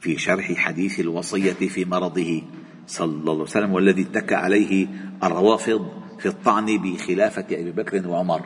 في 0.00 0.18
شرح 0.18 0.52
حديث 0.52 1.00
الوصية 1.00 1.52
في 1.52 1.84
مرضه 1.84 2.42
صلى 2.86 3.14
الله 3.14 3.32
عليه 3.32 3.42
وسلم 3.42 3.72
والذي 3.72 4.02
اتكى 4.02 4.34
عليه 4.34 4.88
الروافض 5.22 6.02
في 6.18 6.26
الطعن 6.26 6.66
بخلافة 6.66 7.46
أبي 7.50 7.72
بكر 7.72 8.08
وعمر. 8.08 8.42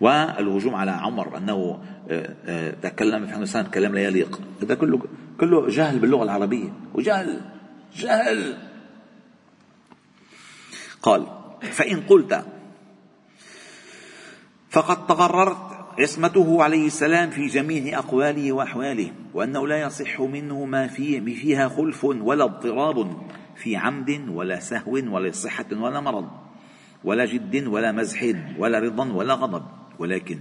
والهجوم 0.00 0.74
على 0.74 0.90
عمر 0.90 1.36
أنه 1.36 1.82
آه، 2.10 2.36
آه، 2.44 2.70
تكلم 2.70 3.44
في 3.44 3.62
كلام 3.62 3.94
لا 3.94 4.00
يليق 4.00 4.40
هذا 4.62 4.74
كله 4.74 5.00
كله 5.40 5.68
جهل 5.68 5.98
باللغة 5.98 6.22
العربية. 6.22 6.72
وجهل 6.94 7.40
جهل. 7.96 8.65
قال 11.06 11.26
فإن 11.60 12.00
قلت 12.00 12.46
فقد 14.70 15.06
تقررت 15.06 15.56
عصمته 15.98 16.62
عليه 16.62 16.86
السلام 16.86 17.30
في 17.30 17.46
جميع 17.46 17.98
أقواله 17.98 18.52
وأحواله 18.52 19.12
وأنه 19.34 19.66
لا 19.66 19.80
يصح 19.80 20.20
منه 20.20 20.64
ما 20.64 20.86
فيه 20.86 21.20
فيها 21.20 21.68
خلف 21.68 22.04
ولا 22.04 22.44
اضطراب 22.44 23.16
في 23.56 23.76
عمد 23.76 24.28
ولا 24.28 24.60
سهو 24.60 24.92
ولا 24.92 25.30
صحة 25.30 25.66
ولا 25.72 26.00
مرض 26.00 26.28
ولا 27.04 27.24
جد 27.24 27.66
ولا 27.66 27.92
مزح 27.92 28.24
ولا 28.58 28.78
رضا 28.78 29.12
ولا 29.12 29.34
غضب 29.34 29.62
ولكن 29.98 30.38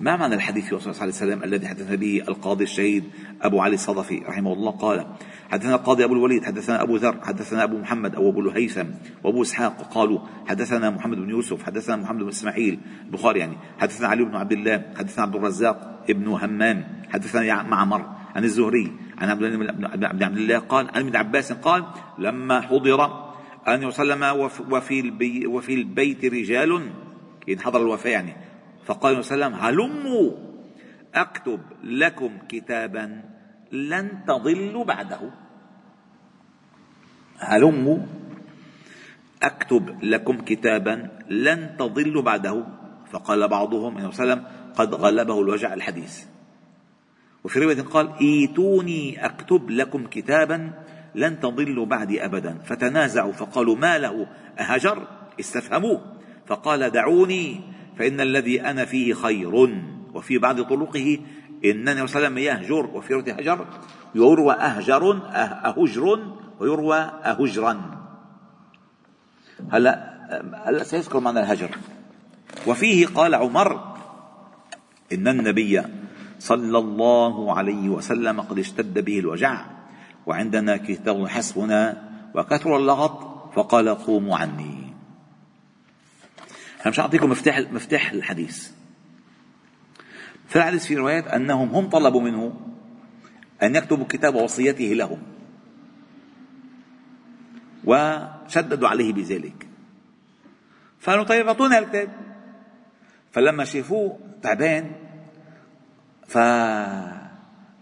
ما 0.00 0.16
معنى 0.16 0.34
الحديث 0.34 0.74
صلى 0.74 0.78
الله 0.78 1.02
عليه 1.02 1.12
وسلم 1.12 1.44
الذي 1.44 1.68
حدث 1.68 1.92
به 1.92 2.22
القاضي 2.28 2.64
الشهيد 2.64 3.04
أبو 3.42 3.60
علي 3.60 3.74
الصدفي 3.74 4.18
رحمه 4.18 4.52
الله؟ 4.52 4.70
قال 4.70 5.06
حدثنا 5.50 5.74
القاضي 5.74 6.04
أبو 6.04 6.14
الوليد 6.14 6.44
حدثنا 6.44 6.82
أبو 6.82 6.96
ذر 6.96 7.20
حدثنا 7.24 7.64
أبو 7.64 7.78
محمد 7.78 8.14
أو 8.14 8.30
أبو 8.30 8.40
الهيثم 8.40 8.86
وأبو 9.24 9.42
إسحاق 9.42 9.94
قالوا 9.94 10.20
حدثنا 10.46 10.90
محمد 10.90 11.16
بن 11.16 11.30
يوسف 11.30 11.62
حدثنا 11.62 11.96
محمد 11.96 12.22
بن 12.22 12.28
إسماعيل 12.28 12.78
البخاري 13.06 13.40
يعني. 13.40 13.56
حدثنا 13.78 14.08
علي 14.08 14.24
بن 14.24 14.36
عبد 14.36 14.52
الله 14.52 14.84
حدثنا 14.98 15.24
عبد 15.24 15.36
الرزاق 15.36 16.04
ابن 16.10 16.28
همام 16.28 16.84
حدثنا 17.08 17.62
معمر 17.62 18.06
عن 18.36 18.44
الزهري 18.44 18.92
عن 19.18 19.30
عبد 20.02 20.38
الله 20.38 20.58
قال 20.58 20.88
عن 20.94 21.00
ابن 21.06 21.16
عباس 21.16 21.52
قال 21.52 21.84
لما 22.18 22.60
حضر 22.60 23.26
أن 23.68 23.84
وسلم 23.84 24.22
وفي, 24.22 25.46
وفي 25.46 25.74
البيت 25.74 26.24
رجال 26.24 26.90
إن 27.48 27.60
حضر 27.60 27.80
الوفاة 27.80 28.10
يعني. 28.10 28.45
فقال 28.86 29.24
صلى 29.24 29.34
الله 29.34 29.46
عليه 29.46 29.56
وسلم 29.56 29.64
هلموا. 29.64 30.30
أكتب 31.14 31.60
لكم 31.84 32.38
كتابا 32.48 33.22
لن 33.72 34.24
تضلوا 34.26 34.84
بعده. 34.84 35.20
هلموا. 37.38 37.98
أكتب 39.42 40.04
لكم 40.04 40.36
كتابا 40.38 41.08
لن 41.28 41.76
تضلوا 41.78 42.22
بعده. 42.22 42.66
فقال 43.10 43.48
بعضهم 43.48 43.98
النبي 43.98 44.12
صلى 44.12 44.24
الله 44.24 44.34
عليه 44.34 44.42
وسلم 44.42 44.72
قد 44.76 44.94
غلبه 44.94 45.40
الوجع 45.40 45.74
الحديث. 45.74 46.24
وفي 47.44 47.58
رواية 47.58 47.82
قال 47.82 48.12
إيتوني 48.20 49.24
أكتب 49.24 49.70
لكم 49.70 50.06
كتابا 50.06 50.72
لن 51.14 51.40
تضلوا 51.40 51.86
بعدي 51.86 52.24
ابدا. 52.24 52.58
فتنازعوا 52.64 53.32
فقالوا 53.32 53.76
ما 53.76 53.98
له؟ 53.98 54.26
أهجر؟ 54.58 55.06
استفهموه. 55.40 56.00
فقال 56.46 56.90
دعوني. 56.90 57.75
فإن 57.98 58.20
الذي 58.20 58.60
أنا 58.60 58.84
فيه 58.84 59.14
خير. 59.14 59.82
وفي 60.14 60.38
بعض 60.38 60.60
طرقه 60.60 61.18
عليه 61.64 62.02
وسلم 62.02 62.38
يهجر 62.38 62.86
وفي 62.86 63.14
رواية 63.14 63.32
هجر 63.32 63.66
يروى 64.14 64.54
أهجر 64.54 65.12
أهجر 65.64 66.20
ويروى 66.60 66.96
أهجرا. 67.24 67.80
هلا 69.70 70.16
هلا 70.64 70.84
سيذكر 70.84 71.20
معنى 71.20 71.40
الهجر. 71.40 71.70
وفيه 72.66 73.06
قال 73.06 73.34
عمر 73.34 73.96
إن 75.12 75.28
النبي 75.28 75.82
صلى 76.38 76.78
الله 76.78 77.54
عليه 77.54 77.88
وسلم 77.88 78.40
قد 78.40 78.58
اشتد 78.58 79.04
به 79.04 79.18
الوجع 79.18 79.64
وعندنا 80.26 80.76
كتاب 80.76 81.28
حسبنا 81.28 82.02
وكثر 82.34 82.76
اللغط 82.76 83.18
فقال 83.54 83.88
قوموا 83.88 84.36
عني. 84.36 84.75
أنا 86.80 86.88
مش 86.90 87.00
أعطيكم 87.00 87.30
مفتاح 87.30 87.58
مفتاح 87.58 88.10
الحديث. 88.10 88.70
في 90.48 90.56
الحديث 90.56 90.86
في 90.86 90.96
روايات 90.96 91.26
أنهم 91.26 91.68
هم 91.68 91.88
طلبوا 91.88 92.20
منه 92.20 92.60
أن 93.62 93.76
يكتبوا 93.76 94.06
كتاب 94.08 94.34
وصيته 94.34 94.84
لهم. 94.84 95.22
وشددوا 97.84 98.88
عليه 98.88 99.12
بذلك. 99.12 99.68
فقالوا 101.00 101.24
طيب 101.24 101.46
أعطونا 101.46 101.78
الكتاب. 101.78 102.08
فلما 103.32 103.64
شافوه 103.64 104.18
تعبان 104.42 104.92
ف 106.28 106.38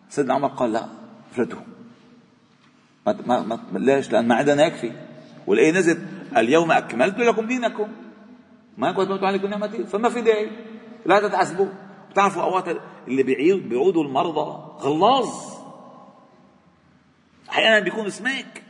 سيدنا 0.08 0.34
عمر 0.34 0.48
قال 0.48 0.72
لا 0.72 0.88
افرده. 1.32 1.58
ما 3.06 3.40
ما 3.40 3.60
ما 3.72 3.78
ليش؟ 3.78 4.12
لأن 4.12 4.28
ما 4.28 4.34
عندنا 4.34 4.66
يكفي. 4.66 4.92
والآية 5.46 5.72
نزلت 5.72 6.00
اليوم 6.36 6.72
أكملت 6.72 7.18
لكم 7.18 7.46
دينكم. 7.46 7.88
ما 8.78 8.92
كنت 8.92 9.24
عليكم 9.24 9.46
نعمتي. 9.46 9.84
فما 9.84 10.08
في 10.08 10.20
داعي. 10.20 10.50
لا 11.06 11.28
تتعذبوا. 11.28 11.68
بتعرفوا 12.10 12.42
أوقات 12.42 12.76
اللي 13.08 13.22
بيعود 13.22 13.68
بيعودوا 13.68 14.04
المرضى 14.04 14.78
غلاظ. 14.80 15.28
أحيانا 17.50 17.78
بيكون 17.78 18.10
سماك. 18.10 18.62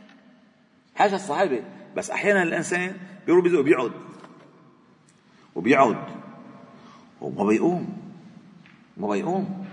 حاجة 0.95 1.15
الصحابه 1.15 1.63
بس 1.95 2.11
أحيانا 2.11 2.43
الإنسان 2.43 2.95
بيروح 3.25 3.43
بيقعد 3.43 3.91
وبيقعد 5.55 5.97
وما 7.21 7.43
بيقوم. 7.43 7.97
ما 8.97 9.07
بيقوم. 9.07 9.65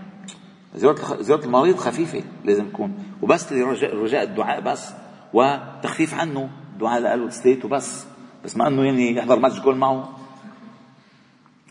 زيارة 0.74 1.22
زيارة 1.22 1.44
المريض 1.44 1.76
خفيفة 1.76 2.22
لازم 2.44 2.68
تكون. 2.68 3.04
وبس 3.22 3.52
رجاء, 3.52 4.22
الدعاء 4.22 4.60
بس. 4.60 4.92
وتخفيف 5.32 6.14
عنه. 6.14 6.50
الدعاء 6.72 7.06
قاله 7.06 7.30
ستيت 7.30 7.64
وبس. 7.64 8.06
بس 8.44 8.56
ما 8.56 8.68
إنه 8.68 8.84
يعني 8.84 9.16
يحضر 9.16 9.38
ماتش 9.38 9.60
جول 9.60 9.76
معه. 9.76 10.21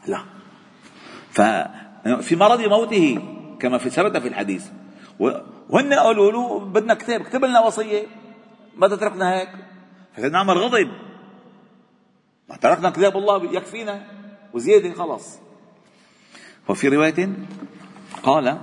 لا. 0.07 0.23
ففي 1.31 2.35
مرض 2.35 2.61
موته 2.61 3.19
كما 3.59 3.77
في 3.77 3.89
ثبت 3.89 4.17
في 4.17 4.27
الحديث. 4.27 4.65
وهن 5.69 5.93
قالوا 5.93 6.31
له 6.31 6.59
بدنا 6.59 6.93
كتاب 6.93 7.21
اكتب 7.21 7.45
لنا 7.45 7.59
وصية. 7.59 8.07
ما 8.77 8.87
تتركنا 8.87 9.33
هيك؟ 9.33 9.49
فسيدنا 10.15 10.39
عمر 10.39 10.57
غضب 10.57 10.91
ما 12.49 12.55
تركنا 12.55 12.89
كتاب 12.89 13.17
الله 13.17 13.53
يكفينا. 13.53 14.03
وزيادة 14.53 14.93
خلص 14.93 15.39
وفي 16.69 16.87
رواية 16.87 17.29
قال 18.23 18.57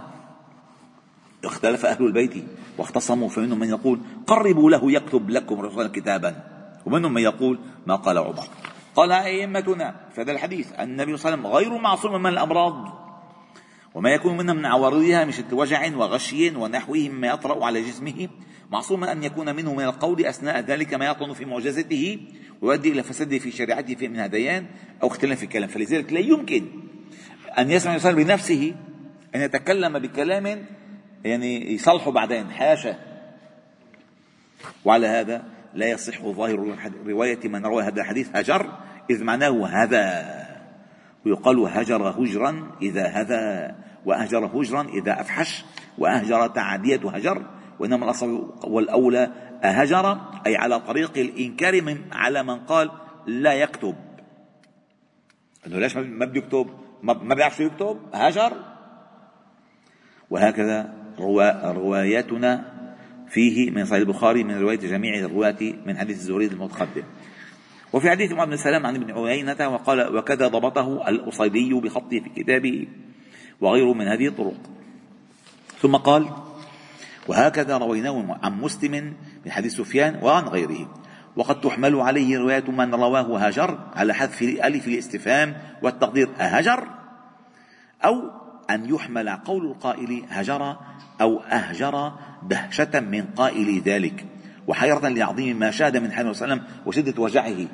اختلف 1.44 1.86
أهل 1.86 2.04
البيت 2.04 2.44
واختصموا 2.78 3.28
فمنهم 3.28 3.58
من 3.58 3.68
يقول 3.68 4.00
قربوا 4.26 4.70
له 4.70 4.92
يكتب 4.92 5.30
لكم 5.30 5.60
رسولا 5.60 5.88
كتابا. 5.88 6.44
ومنهم 6.86 7.14
من 7.14 7.22
يقول 7.22 7.58
ما 7.86 7.96
قال 7.96 8.18
عمر. 8.18 8.44
قال 8.98 9.12
أئمتنا 9.12 9.94
في 10.14 10.20
هذا 10.20 10.32
الحديث 10.32 10.72
النبي 10.72 11.16
صلى 11.16 11.34
الله 11.34 11.48
عليه 11.48 11.66
وسلم 11.68 11.72
غير 11.72 11.82
معصوم 11.82 12.22
من 12.22 12.30
الأمراض. 12.30 12.74
وما 13.94 14.10
يكون 14.10 14.36
منها 14.36 14.54
من 14.54 14.66
عوارضها 14.66 15.24
من 15.24 15.32
شدة 15.32 15.56
وجع 15.56 15.96
وغشي 15.96 16.56
ونحوه 16.56 17.08
مما 17.08 17.28
يطرأ 17.28 17.64
على 17.64 17.82
جسمه. 17.82 18.28
معصوم 18.70 19.04
أن 19.04 19.24
يكون 19.24 19.56
منه 19.56 19.74
من 19.74 19.84
القول 19.84 20.26
أثناء 20.26 20.60
ذلك 20.60 20.94
ما 20.94 21.06
يطعن 21.06 21.32
في 21.32 21.44
معجزته 21.44 22.18
ويؤدي 22.62 22.92
إلى 22.92 23.02
فساد 23.02 23.38
في 23.38 23.50
شريعته 23.50 24.08
من 24.08 24.18
هذيان 24.18 24.66
أو 25.02 25.08
اختلاف 25.08 25.38
في 25.38 25.44
الكلام. 25.44 25.68
فلذلك 25.68 26.12
لا 26.12 26.20
يمكن 26.20 26.66
أن 27.58 27.70
يسمع 27.70 27.90
الإنسان 27.90 28.14
بنفسه 28.14 28.74
أن 29.34 29.40
يتكلم 29.40 29.98
بكلام 29.98 30.66
يعني 31.24 31.74
يصلحوا 31.74 32.12
بعدين 32.12 32.50
حاشا. 32.50 32.98
وعلى 34.84 35.06
هذا 35.06 35.57
لا 35.74 35.86
يصح 35.86 36.22
ظاهر 36.22 36.76
رواية 37.06 37.48
من 37.48 37.66
روى 37.66 37.82
هذا 37.82 38.00
الحديث 38.00 38.36
هجر 38.36 38.72
إذ 39.10 39.24
معناه 39.24 39.66
هذا. 39.66 40.38
ويقال 41.26 41.58
هجر 41.58 42.02
هجرا 42.02 42.70
إذا 42.82 43.06
هذا 43.06 43.74
وأهجر 44.04 44.46
هجرا 44.46 44.82
إذا 44.82 45.20
أفحش 45.20 45.64
وأهجر 45.98 46.46
تعدية 46.46 47.10
هجر 47.10 47.46
وإنما 47.78 48.04
الأصل 48.04 48.54
والأولى 48.64 49.30
أهجر 49.64 50.20
أي 50.46 50.56
على 50.56 50.80
طريق 50.80 51.18
الإنكار 51.18 51.82
من 51.82 51.98
على 52.12 52.42
من 52.42 52.58
قال 52.58 52.90
لا 53.26 53.52
يكتب. 53.52 53.94
انه 55.66 55.78
ليش 55.78 55.96
ما 55.96 56.24
بده 56.24 56.38
يكتب 56.38 56.66
ما 57.02 57.34
بيعرف 57.34 57.60
يكتب؟ 57.60 57.98
هجر. 58.14 58.52
وهكذا 60.30 60.94
رواياتنا 61.64 62.77
فيه 63.30 63.70
من 63.70 63.84
صحيح 63.84 63.98
البخاري 63.98 64.44
من 64.44 64.60
رواية 64.60 64.76
جميع 64.76 65.18
الرواة 65.18 65.56
من 65.86 65.98
حديث 65.98 66.16
الزهري 66.16 66.46
المتقدم. 66.46 67.02
وفي 67.92 68.10
حديث 68.10 68.32
معاذ 68.32 68.48
بن 68.48 68.56
سلام 68.56 68.86
عن 68.86 68.94
ابن 68.96 69.26
عيينة 69.26 69.68
وقال 69.68 70.16
وكذا 70.16 70.48
ضبطه 70.48 71.08
الأصيلي 71.08 71.80
بخطه 71.80 72.20
في 72.20 72.30
كتابه 72.36 72.86
وغيره 73.60 73.92
من 73.92 74.08
هذه 74.08 74.26
الطرق. 74.26 74.60
ثم 75.80 75.96
قال 75.96 76.28
وهكذا 77.28 77.76
رويناه 77.76 78.38
عن 78.42 78.60
مسلم 78.60 79.14
من 79.46 79.50
حديث 79.50 79.74
سفيان 79.74 80.18
وعن 80.22 80.44
غيره. 80.44 80.88
وقد 81.36 81.60
تحمل 81.60 82.00
عليه 82.00 82.38
رواية 82.38 82.70
من 82.70 82.94
رواه 82.94 83.46
هاجر 83.46 83.78
على 83.94 84.14
حذف 84.14 84.42
ألف 84.42 84.88
الاستفهام 84.88 85.56
والتقدير 85.82 86.28
أهجر 86.40 86.88
أو 88.04 88.30
أن 88.70 88.94
يحمل 88.94 89.28
قول 89.28 89.66
القائل 89.66 90.24
هجر 90.28 90.76
أو 91.20 91.40
أهجر 91.40 92.12
دهشة 92.42 93.00
من 93.00 93.22
قائل 93.22 93.80
ذلك. 93.80 94.26
وحيرة 94.66 95.08
لعظيم 95.08 95.58
ما 95.58 95.70
شاهد 95.70 95.96
من 95.96 96.12
حنه 96.12 96.30
وسلم 96.30 96.62
وشدة 96.86 97.22
وجعه. 97.22 97.66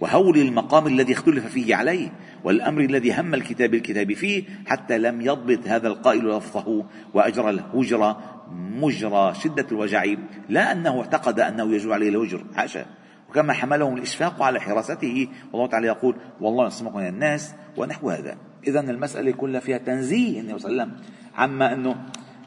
وهول 0.00 0.38
المقام 0.38 0.86
الذي 0.86 1.12
اختلف 1.12 1.46
فيه 1.46 1.76
عليه 1.76 2.12
والأمر 2.44 2.80
الذي 2.80 3.12
هم 3.12 3.34
الكتاب 3.34 3.74
الكتاب 3.74 4.12
فيه 4.12 4.44
حتى 4.66 4.98
لم 4.98 5.20
يضبط 5.20 5.68
هذا 5.68 5.88
القائل 5.88 6.28
لفظه 6.28 6.84
وأجرى 7.14 7.50
الهجرة 7.50 8.42
مجرى 8.52 9.34
شدة 9.34 9.66
الوجع. 9.72 10.04
لا 10.48 10.72
أنه 10.72 11.00
اعتقد 11.00 11.40
أنه 11.40 11.74
يجوز 11.74 11.92
عليه 11.92 12.08
الهجر 12.08 12.44
حاشا 12.54 12.86
وكما 13.30 13.52
حملهم 13.52 13.96
الإشفاق 13.96 14.42
على 14.42 14.60
حراسته. 14.60 15.28
والله 15.52 15.66
تعالى 15.66 15.86
يقول 15.86 16.16
والله 16.40 16.66
يصمك 16.66 16.94
من 16.94 17.06
الناس 17.06 17.54
ونحو 17.76 18.10
هذا. 18.10 18.36
إذا 18.66 18.80
المسألة 18.80 19.32
كلها 19.32 19.60
فيها 19.60 19.78
تنزيه 19.78 20.40
النبي 20.40 20.58
صلى 20.58 20.70
الله 20.70 20.82
عليه 20.82 20.92
وسلم. 20.92 21.12
عما 21.36 21.72
أنه 21.72 22.06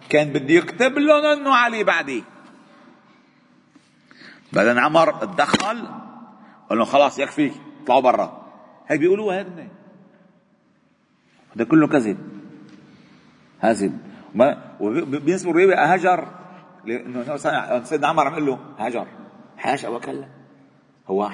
كان 0.09 0.33
بده 0.33 0.53
يكتب 0.53 0.97
لهم 0.97 1.25
أنه 1.25 1.55
علي 1.55 1.83
بعدي. 1.83 2.23
بعدين 4.53 4.77
عمر 4.77 5.11
تدخل 5.11 5.87
قال 6.69 6.77
له 6.77 6.85
خلاص 6.85 7.19
يكفي 7.19 7.51
اطلعوا 7.83 8.01
برا. 8.01 8.45
هيك 8.87 8.99
بيقولوها 8.99 9.41
هذا 9.41 9.67
هذا 11.55 11.63
كله 11.63 11.87
كذب. 11.87 12.17
هازم 13.61 13.91
وبينسبوا 14.79 15.51
الرواية 15.51 15.93
هجر. 15.93 16.27
لأنه 16.85 17.37
سيدنا 17.83 18.07
عمر 18.07 18.27
عم 18.27 18.33
يقول 18.33 18.45
له 18.45 18.59
هجر. 18.77 19.07
حاشا 19.57 19.89
وكلا 19.89 20.27
هو 21.07 21.29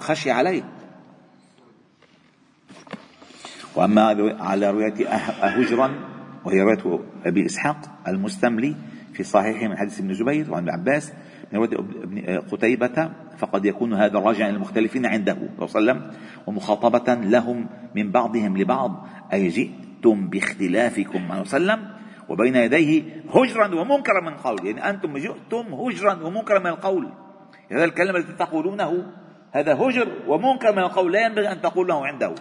خشي 0.00 0.30
عليه. 0.30 0.72
وأما 3.76 4.02
على 4.40 4.70
رواية 4.70 5.08
أهجرا 5.42 5.90
وهي 6.44 6.60
رواية 6.60 7.00
أبي 7.26 7.46
إسحاق 7.46 7.76
المستملي 8.08 8.76
في 9.12 9.22
صحيح 9.22 9.62
من 9.62 9.76
حديث 9.76 10.00
ابن 10.00 10.12
جبير 10.12 10.50
وعن 10.50 10.62
ابن 10.62 10.70
عباس 10.70 11.12
من 11.52 11.58
رواية 11.58 11.78
ابن 11.78 12.40
قتيبة 12.52 13.10
فقد 13.38 13.64
يكون 13.64 13.94
هذا 13.94 14.18
راجعا 14.18 14.50
للمختلفين 14.50 15.06
عنده 15.06 15.34
صلى 15.34 15.80
الله 15.80 15.92
عليه 15.92 16.02
وسلم 16.02 16.10
ومخاطبة 16.46 17.14
لهم 17.14 17.68
من 17.94 18.10
بعضهم 18.10 18.56
لبعض 18.56 19.06
أي 19.32 19.48
جئتم 19.48 20.28
باختلافكم 20.28 21.32
عليه 21.32 21.40
وسلم 21.40 21.88
وبين 22.28 22.56
يديه 22.56 23.02
هجرا 23.30 23.74
ومنكرا 23.74 24.20
من 24.20 24.34
قول 24.34 24.66
يعني 24.66 24.90
أنتم 24.90 25.18
جئتم 25.18 25.74
هجرا 25.74 26.22
ومنكرا 26.22 26.58
من 26.58 26.66
القول. 26.66 27.08
هذا 27.70 27.84
الكلام 27.84 28.16
الذي 28.16 28.32
تقولونه 28.32 29.06
هذا 29.52 29.74
هجر 29.74 30.08
ومنكر 30.28 30.72
من 30.72 30.78
القول 30.78 31.12
لا 31.12 31.26
ينبغي 31.26 31.52
أن 31.52 31.60
تقول 31.60 31.88
له 31.88 32.06
عنده. 32.06 32.34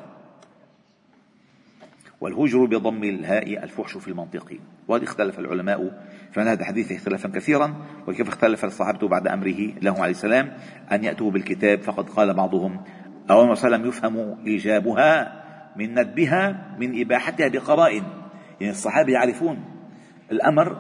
والهجر 2.23 2.65
بضم 2.65 3.03
الهاء 3.03 3.63
الفحش 3.63 3.97
في 3.97 4.07
المنطق. 4.07 4.59
وقد 4.87 5.03
اختلف 5.03 5.39
العلماء 5.39 6.01
في 6.31 6.41
هذا 6.41 6.53
الحديث 6.61 6.91
اختلافا 6.91 7.29
كثيرا 7.29 7.75
وكيف 8.07 8.27
اختلف 8.27 8.65
الصحابة 8.65 9.07
بعد 9.07 9.27
أمره 9.27 9.73
لهم 9.81 10.01
عليه 10.01 10.11
السلام 10.11 10.51
أن 10.91 11.03
يأتوا 11.03 11.31
بالكتاب 11.31 11.81
فقد 11.81 12.09
قال 12.09 12.33
بعضهم 12.33 12.83
أو 13.31 13.51
وسلم 13.51 13.85
يفهم 13.85 14.45
إيجابها 14.47 15.43
من 15.75 15.99
ندبها 15.99 16.75
من 16.79 17.01
إباحتها 17.01 17.47
بقرائن. 17.47 18.03
يعني 18.61 18.71
الصحابة 18.73 19.13
يعرفون 19.13 19.65
الأمر 20.31 20.77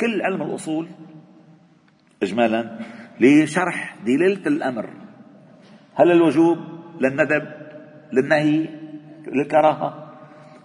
كل 0.00 0.22
علم 0.22 0.42
الأصول 0.42 0.88
إجمالا 2.22 2.78
لشرح 3.20 3.96
دلالة 4.06 4.46
الأمر. 4.46 4.90
هل 5.94 6.10
الوجوب 6.10 6.58
للندب 7.00 7.48
للنهي 8.12 8.79
للكراهة. 9.30 10.12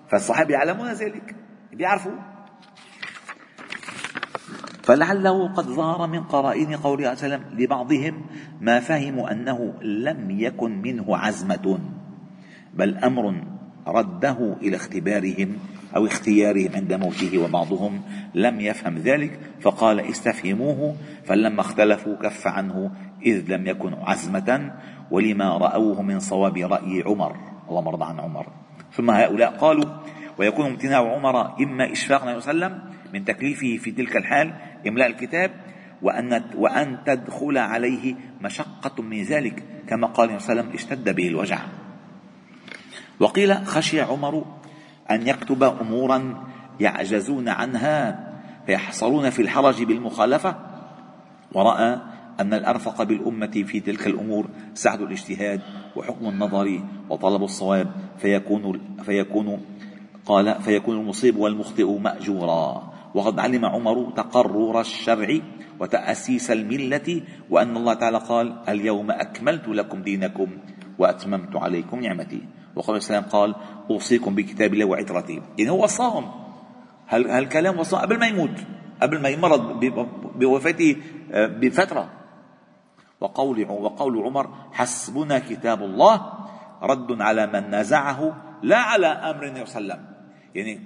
فالصحابة 0.08 0.54
يعلمون 0.54 0.88
ذلك 0.88 1.36
بيعرفوا. 1.73 2.36
فلعله 4.84 5.54
قد 5.54 5.65
ظهر 5.65 6.08
من 6.08 6.23
قرائن 6.23 6.75
قوله 6.75 7.08
عليه 7.08 7.17
وسلم 7.17 7.43
لبعضهم 7.60 8.25
ما 8.62 8.80
فهموا 8.80 9.32
أنه 9.32 9.73
لم 9.82 10.32
يكن 10.32 10.82
منه 10.82 11.17
عزمة 11.17 11.80
بل 12.73 12.97
أمر 12.97 13.43
رده 13.88 14.56
إلى 14.62 14.75
اختبارهم 14.75 15.58
أو 15.95 16.06
اختيارهم 16.06 16.71
عند 16.75 16.93
موته 16.93 17.38
وبعضهم 17.38 18.01
لم 18.36 18.62
يفهم 18.62 18.97
ذلك 18.97 19.39
فقال 19.62 19.99
استفهموه 19.99 20.95
فلما 21.23 21.62
اختلفوا 21.62 22.15
كف 22.15 22.47
عنه 22.47 22.91
إذ 23.25 23.56
لم 23.56 23.67
يكن 23.67 23.93
عزمة 23.93 24.73
ولما 25.12 25.58
رأوه 25.58 26.01
من 26.01 26.19
صواب 26.19 26.58
رأي 26.58 27.04
عمر. 27.06 27.54
اللهم 27.69 27.88
ارضى 27.88 28.06
عن 28.06 28.19
عمر. 28.19 28.47
ثم 28.93 29.12
هؤلاء 29.12 29.58
قالوا 29.58 29.86
ويكون 30.38 30.65
امتناع 30.65 31.15
عمر 31.15 31.63
إما 31.63 31.91
إشفاق 31.91 32.21
النبي 32.23 32.41
صلى 32.41 32.51
الله 32.51 32.65
عليه 32.65 32.75
وسلم 32.75 32.93
من 33.13 33.25
تكليفه 33.25 33.78
في 33.84 33.91
تلك 33.91 34.17
الحال 34.17 34.54
إملاء 34.88 35.08
الكتاب 35.08 35.51
وأن 36.01 36.43
وأن 36.56 36.97
تدخل 37.06 37.58
عليه 37.58 38.15
مشقة 38.41 39.04
من 39.04 39.23
ذلك 39.23 39.63
كما 39.88 40.08
قال 40.08 40.30
النبي 40.30 40.43
صلى 40.43 40.54
الله 40.54 40.63
عليه 40.63 40.71
وسلم 40.71 40.95
اشتد 40.95 41.15
به 41.15 41.28
الوجع. 41.28 41.60
وقيل 43.19 43.65
خشي 43.65 44.01
عمر 44.01 44.45
أن 45.12 45.28
يكتب 45.28 45.63
أمورا 45.63 46.43
يعجزون 46.80 47.49
عنها 47.49 48.25
فيحصلون 48.65 49.30
في 49.30 49.41
الحرج 49.41 49.84
بالمخالفة 49.84 50.56
ورأى 51.51 51.99
أن 52.39 52.54
الأرفق 52.54 53.04
بالأمة 53.04 53.63
في 53.67 53.80
تلك 53.80 54.08
الأمور 54.08 54.48
سعد 54.74 55.02
الاجتهاد 55.02 55.62
وحكم 55.95 56.26
النظر 56.30 56.82
وطلب 57.10 57.43
الصواب 57.43 57.88
فيكون 58.17 58.82
فيكون 59.04 59.62
قال 60.26 60.62
فيكون 60.62 60.98
المصيب 60.98 61.38
والمخطئ 61.38 62.00
مأجورا. 62.00 62.93
وقد 63.15 63.39
علم 63.39 63.65
عمر 63.65 64.12
تقرر 64.15 64.82
الشرع 64.82 65.39
وتأسيس 65.80 66.52
الملة 66.52 67.21
وأن 67.50 67.78
الله 67.78 67.93
تعالى 67.93 68.17
قال 68.17 68.60
اليوم 68.69 69.12
أكملت 69.12 69.67
لكم 69.67 70.02
دينكم 70.02 70.48
وأتممت 71.00 71.56
عليكم 71.56 72.00
نعمتي. 72.00 72.41
وقال 72.76 72.98
السلام 72.98 73.24
قال 73.24 73.56
أوصيكم 73.89 74.36
بكتاب 74.36 74.74
الله 74.74 74.86
وعترتي. 74.86 75.41
يعني 75.58 75.71
هو 75.71 75.84
وصاهم 75.84 76.32
هالكلام 77.10 77.80
وصاه 77.80 78.00
قبل 78.00 78.19
ما 78.19 78.28
يموت؟ 78.28 78.60
قبل 79.02 79.21
ما 79.21 79.30
يمرض 79.30 79.80
بوفاته 80.36 80.95
آه، 81.32 81.48
بفترة. 81.48 82.24
وقول 83.21 83.69
وقول 83.69 84.23
عمر 84.23 84.49
حسبنا 84.73 85.39
كتاب 85.39 85.84
الله 85.84 86.34
رد 86.82 87.21
على 87.21 87.47
من 87.47 87.69
نازعه 87.69 88.36
لا 88.63 88.78
على 88.78 89.08
أمر 89.08 89.45
النبي 89.45 89.65
صلى 89.65 89.82
الله 89.82 89.93
عليه 89.93 90.04
وسلم. 90.04 90.15
يعني 90.56 90.82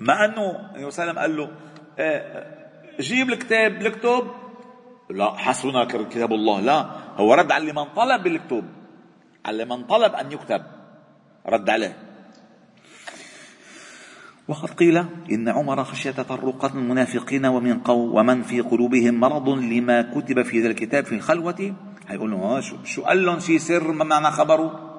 ما 0.00 0.24
أنه 0.24 0.50
النبي 0.76 0.90
صلى 0.90 1.10
الله 1.10 1.12
عليه 1.12 1.12
وسلم 1.12 1.18
قال 1.18 1.36
له 1.36 1.50
آه، 1.98 2.56
جيب 3.00 3.28
الكتاب 3.28 3.72
الاكتب 3.72 4.30
لا 5.10 5.36
حسبنا 5.36 5.84
كتاب 5.84 6.32
الله. 6.32 6.60
لا 6.60 6.86
هو 7.16 7.34
رد 7.34 7.52
على 7.52 7.72
من 7.72 7.84
طلب 7.84 8.22
بالكتب 8.22 8.64
على 9.46 9.64
من 9.64 9.84
طلب 9.84 10.14
أن 10.14 10.32
يكتب 10.32 10.62
رد 11.46 11.70
عليه. 11.70 11.96
وقد 14.48 14.70
قيل 14.70 15.04
إن 15.32 15.48
عمر 15.48 15.84
خشي 15.84 16.12
تطرقات 16.12 16.74
المنافقين 16.74 17.46
ومن 17.46 17.78
قو 17.78 18.18
ومن 18.18 18.42
في 18.42 18.60
قلوبهم 18.60 19.14
مرض 19.14 19.48
لما 19.48 20.02
كتب 20.02 20.42
في 20.42 20.60
ذا 20.60 20.68
الكتاب 20.68 21.04
في 21.04 21.14
الخلوة. 21.14 21.74
هيقول 22.08 22.30
له 22.30 22.60
شو, 22.60 22.76
شو 22.84 23.02
قال 23.02 23.26
لهم 23.26 23.40
شي 23.40 23.58
سر 23.58 23.92
ما 23.92 24.04
معنى 24.04 24.30
خبره 24.30 24.92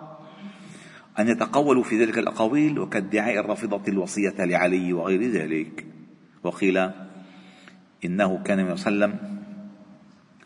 أن 1.20 1.28
يتقولوا 1.28 1.84
في 1.84 2.04
ذلك 2.04 2.18
الأقاويل 2.18 2.80
وكادعاء 2.80 3.40
الرافضة 3.40 3.82
الوصية 3.88 4.36
لعلي 4.40 4.94
وغير 4.94 5.24
ذلك. 5.24 5.86
وقيل 6.44 6.90
إنه 8.06 8.44
كان 8.44 8.60
عليه 8.60 8.74
وسلم 8.74 9.16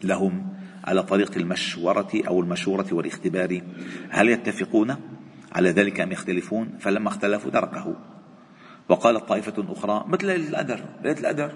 لهم 0.03 0.47
على 0.83 1.03
طريق 1.03 1.37
المشورة 1.37 2.11
أو 2.27 2.39
المشورة 2.39 2.87
والاختبار. 2.91 3.61
هل 4.09 4.29
يتفقون 4.29 4.95
على 5.51 5.69
ذلك 5.69 5.99
أم 5.99 6.11
يختلفون؟ 6.11 6.69
فلما 6.79 7.07
اختلفوا 7.07 7.51
تركه. 7.51 7.95
وقالت 8.89 9.23
طائفة 9.23 9.65
أخرى 9.69 10.05
مثل 10.07 10.29
القدر 10.29 10.79
ليلة 11.03 11.19
القدر 11.19 11.51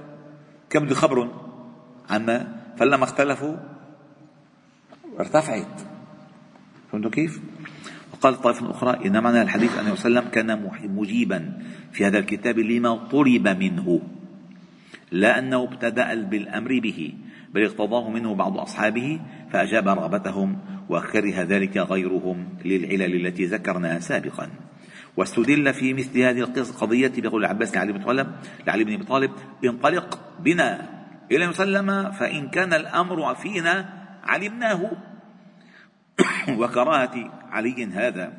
كم 0.69 0.85
بده 0.85 0.95
خبرهم 0.95 1.31
عما؟ 2.09 2.55
فلما 2.77 3.03
اختلفوا 3.03 3.55
ارتفعت. 5.19 5.81
فهمتوا 6.91 7.11
كيف؟ 7.11 7.39
وقالت 8.13 8.43
طائفة 8.43 8.71
أخرى 8.71 9.07
إن 9.07 9.23
معنى 9.23 9.41
الحديث 9.41 9.77
أنه 9.77 9.95
صلى 9.95 10.05
الله 10.05 10.19
عليه 10.19 10.29
وسلم 10.29 10.31
كان 10.31 10.71
مجيبا 10.95 11.59
في 11.91 12.05
هذا 12.05 12.19
الكتاب 12.19 12.59
لما 12.59 12.95
طلب 12.95 13.47
منه. 13.47 14.01
لا 15.11 15.39
أنه 15.39 15.63
ابتدأ 15.63 16.13
بالأمر 16.13 16.79
به 16.79 17.13
بل 17.53 17.65
اقتضاه 17.65 18.09
منه 18.09 18.35
بعض 18.35 18.57
أصحابه 18.57 19.19
فأجاب 19.51 19.87
رغبتهم 19.87 20.57
وكره 20.89 21.41
ذلك 21.41 21.77
غيرهم 21.77 22.47
للعلل 22.65 23.25
التي 23.25 23.45
ذكرناها 23.45 23.99
سابقا. 23.99 24.49
واستدل 25.17 25.73
في 25.73 25.93
مثل 25.93 26.19
هذه 26.19 26.39
القضية 26.57 27.11
بقول 27.17 27.45
العباس 27.45 27.75
لعلي 27.75 27.93
بن 27.93 28.03
طالب 28.03 28.27
لعلي 28.67 28.83
بن 28.83 28.93
أبي 28.93 29.03
طالب 29.03 29.31
انطلق 29.65 30.19
بنا 30.39 30.89
إلى 31.31 31.47
مسلم 31.47 32.11
فإن 32.11 32.49
كان 32.49 32.73
الأمر 32.73 33.35
فينا 33.35 34.05
علمناه. 34.23 34.91
وكراهة 36.59 37.31
علي 37.51 37.85
هذا. 37.85 38.33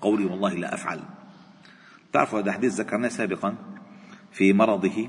قولي 0.00 0.24
والله 0.24 0.54
لا 0.54 0.74
أفعل. 0.74 1.00
تعرفوا 2.12 2.40
هذا 2.40 2.52
حديث 2.52 2.80
ذكرناه 2.80 3.08
سابقا 3.08 3.54
في 4.32 4.52
مرضه. 4.52 5.08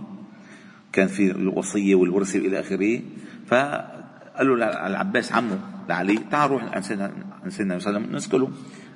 كان 0.91 1.07
في 1.07 1.31
الوصية 1.31 1.95
والورثة 1.95 2.39
إلى 2.39 2.59
آخره. 2.59 3.01
فقال 3.47 4.59
له 4.59 4.87
العباس 4.87 5.31
عمه 5.31 5.59
لعلي 5.89 6.17
تعال 6.31 6.51
روح 6.51 6.63
عن 6.63 6.81
سيدنا 6.81 7.11
سيدنا 7.47 7.75
وسلم 7.75 8.15
نسكله 8.15 8.51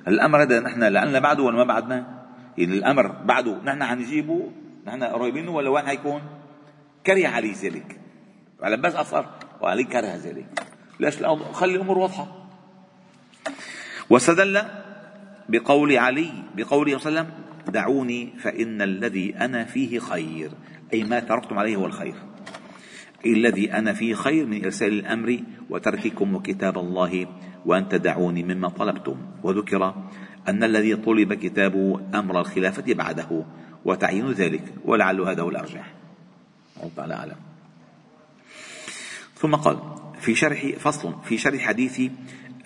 الأمر 0.08 0.42
هذا 0.42 0.60
نحن 0.60 0.82
لعلنا 0.82 1.18
بعده 1.18 1.42
ولا 1.42 1.56
ما 1.56 1.64
بعدنا؟ 1.64 2.26
يعني 2.58 2.74
الأمر 2.74 3.06
بعده 3.08 3.62
نحن 3.64 3.84
حنجيبه 3.84 4.50
نحن 4.86 5.04
قريبين 5.04 5.48
ولا 5.48 5.70
وين 5.70 5.86
حيكون؟ 5.86 6.22
كره 7.06 7.28
علي 7.28 7.52
ذلك. 7.52 8.00
على 8.62 8.76
بس 8.76 8.94
اصر 8.94 9.24
وعلي 9.60 9.84
كره 9.84 10.16
ذلك. 10.16 10.46
ليش؟ 11.00 11.16
خلي 11.52 11.74
الأمور 11.74 11.98
واضحة. 11.98 12.48
واستدل 14.10 14.62
بقول 15.48 15.96
علي 15.96 16.30
بقوله 16.56 16.98
صلى 16.98 17.08
الله 17.08 17.20
عليه 17.20 17.30
وسلم 17.30 17.30
دعوني 17.72 18.32
فإن 18.38 18.82
الذي 18.82 19.36
أنا 19.36 19.64
فيه 19.64 19.98
خير. 19.98 20.50
أي 20.92 21.04
ما 21.04 21.20
تركتم 21.20 21.58
عليه 21.58 21.76
هو 21.76 21.86
الخير. 21.86 22.14
الذي 23.26 23.72
أنا 23.72 23.92
فيه 23.92 24.14
خير 24.14 24.46
من 24.46 24.64
إرسال 24.64 24.92
الأمر 24.92 25.40
وترككم 25.70 26.34
وكتاب 26.34 26.78
الله 26.78 27.26
وأن 27.66 27.88
تدعوني 27.88 28.42
مما 28.42 28.68
طلبتم. 28.68 29.16
وذكر 29.42 29.94
أن 30.48 30.64
الذي 30.64 30.96
طلب 30.96 31.34
كتابه 31.34 32.00
أمر 32.14 32.40
الخلافة 32.40 32.94
بعده 32.94 33.44
وتعيين 33.84 34.32
ذلك 34.32 34.74
ولعل 34.84 35.20
هذا 35.20 35.42
هو 35.42 35.48
الأرجح. 35.48 35.92
الله 36.76 36.90
تعالى 36.96 37.14
أعلم. 37.14 37.36
ثم 39.34 39.54
قال 39.54 39.78
في 40.20 40.34
شرح 40.34 40.66
فصل 40.78 41.14
في 41.24 41.38
شرح 41.38 41.60
حديث 41.60 42.00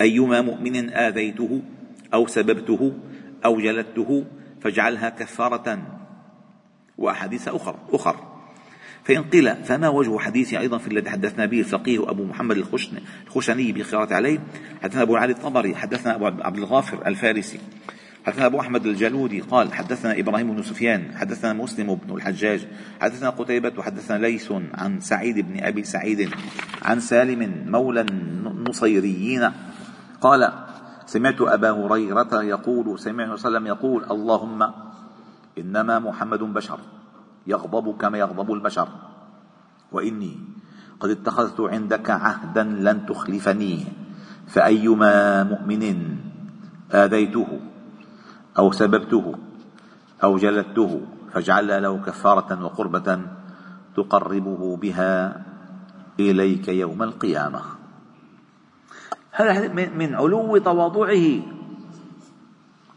أيما 0.00 0.40
مؤمن 0.40 0.90
آذيته 0.90 1.62
أو 2.14 2.26
سببته 2.26 2.92
أو 3.44 3.60
جلدته 3.60 4.24
فاجعلها 4.60 5.08
كفارة 5.08 5.82
وأحاديث 6.98 7.48
أخر 7.48 7.76
أخر. 7.92 8.33
فإن 9.04 9.22
قيل 9.22 9.56
فما 9.64 9.88
وجه 9.88 10.18
حديث 10.18 10.54
أيضا 10.54 10.78
في 10.78 10.88
الذي 10.88 11.10
حدثنا 11.10 11.46
به 11.46 11.60
الفقيه 11.60 12.10
أبو 12.10 12.24
محمد 12.24 12.56
الخشني 13.26 13.72
بالقراءة 13.72 14.14
عليه؟ 14.14 14.38
حدثنا 14.82 15.02
أبو 15.02 15.16
علي 15.16 15.32
الطبري 15.32 15.74
حدثنا 15.74 16.14
أبو 16.14 16.26
عبد 16.26 16.58
الغافر 16.58 17.06
الفارسي. 17.06 17.60
حدثنا 18.26 18.46
أبو 18.46 18.60
أحمد 18.60 18.86
الجلودي 18.86 19.40
قال 19.40 19.72
حدثنا 19.72 20.18
إبراهيم 20.20 20.54
بن 20.54 20.62
سفيان 20.62 21.16
حدثنا 21.16 21.52
مسلم 21.52 21.94
بن 21.94 22.14
الحجاج 22.14 22.68
حدثنا 23.00 23.30
قتيبة 23.30 23.72
وحدثنا 23.78 24.18
ليس 24.18 24.52
عن 24.74 25.00
سعيد 25.00 25.38
بن 25.38 25.64
أبي 25.64 25.84
سعيد 25.84 26.30
عن 26.82 27.00
سالم 27.00 27.64
مولى 27.66 28.00
النصيريين. 28.00 29.50
قال 30.20 30.52
سمعت 31.06 31.40
أبا 31.40 31.70
هريرة 31.70 32.42
يقول 32.42 32.98
سمعت 32.98 33.38
صلى 33.38 33.48
الله 33.48 33.58
عليه 33.58 33.58
وسلم 33.58 33.66
يقول 33.66 34.04
اللهم 34.10 34.72
إنما 35.58 35.98
محمد 35.98 36.38
بشر. 36.38 36.78
يغضب 37.46 37.96
كما 37.96 38.18
يغضب 38.18 38.52
البشر. 38.52 38.88
وإني 39.92 40.38
قد 41.00 41.10
اتخذت 41.10 41.60
عندك 41.60 42.10
عهدا 42.10 42.62
لن 42.62 43.06
تخلفني. 43.06 43.84
فأيما 44.48 45.42
مؤمن 45.42 46.16
آذيته 46.92 47.60
أو 48.58 48.72
سببته 48.72 49.34
أو 50.24 50.36
جلدته 50.36 51.00
فاجعل 51.32 51.82
له 51.82 51.98
كفارة 51.98 52.64
وقربة 52.64 53.20
تقربه 53.96 54.76
بها 54.76 55.44
إليك 56.20 56.68
يوم 56.68 57.02
القيامة. 57.02 57.60
هذا 59.32 59.68
من 59.72 60.14
علو 60.14 60.58
تواضعه 60.58 61.26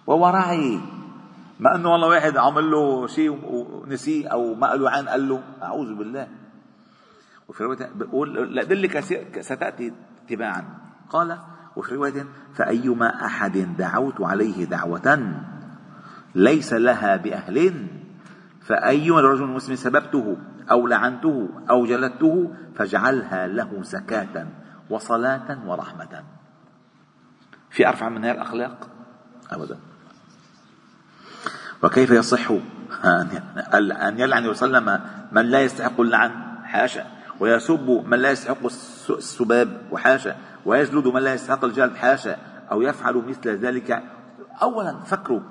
وورعه 0.08 0.64
ما 1.60 1.76
انه 1.76 1.90
والله 1.90 2.08
واحد 2.08 2.38
عمل 2.38 2.72
له 2.72 3.08
شيء 3.08 3.40
ونسيه 3.46 4.28
أو 4.28 4.54
ما 4.54 4.68
قالوا 4.68 4.90
عن 4.90 5.10
قال 5.10 5.30
له 5.30 5.44
أعوذ 5.64 5.96
بالله. 5.96 6.28
وفي 7.48 7.64
رواية 7.64 7.90
بقول 7.96 8.56
لأدلك 8.56 9.00
ستاتي 9.42 9.94
تباعا 10.30 10.64
قال 11.10 11.38
وفي 11.76 11.96
رواية 11.96 12.26
فأيما 12.56 13.26
أحد 13.26 13.58
دعوت 13.78 14.22
عليه 14.22 14.66
دعوة 14.66 15.34
ليس 16.36 16.74
لها 16.74 17.16
بأهل 17.16 17.88
فأيما 18.62 19.22
رجل 19.22 19.46
مسلم 19.46 19.76
سببته 19.76 20.38
أو 20.72 20.88
لعنته 20.88 21.50
أو 21.70 21.86
جلدته 21.86 22.54
فاجعلها 22.76 23.48
له 23.48 23.84
زكاة 23.84 24.48
وصلاة 24.90 25.68
ورحمة. 25.68 26.24
في 27.70 27.88
أرفع 27.88 28.10
من 28.10 28.26
هذه 28.26 28.32
الأخلاق؟ 28.36 28.90
أبدا. 29.52 29.80
وكيف 31.84 32.12
يصح 32.12 32.52
أن 33.04 34.16
يلعن 34.18 34.48
وسلم 34.48 35.00
من 35.32 35.46
لا 35.46 35.62
يستحق 35.62 36.02
اللعن 36.02 36.32
حاشا 36.64 37.06
ويسب 37.40 38.04
من 38.08 38.20
لا 38.20 38.32
يستحق 38.32 38.66
السباب 39.10 39.82
وحاشا 39.92 40.36
ويجلد 40.66 41.08
من 41.08 41.22
لا 41.22 41.34
يستحق 41.34 41.66
الجلد 41.66 41.96
حاشا 41.96 42.38
أو 42.72 42.82
يفعل 42.82 43.16
مثل 43.16 43.50
ذلك. 43.50 44.04
أولا 44.62 45.00
فكروا 45.00 45.42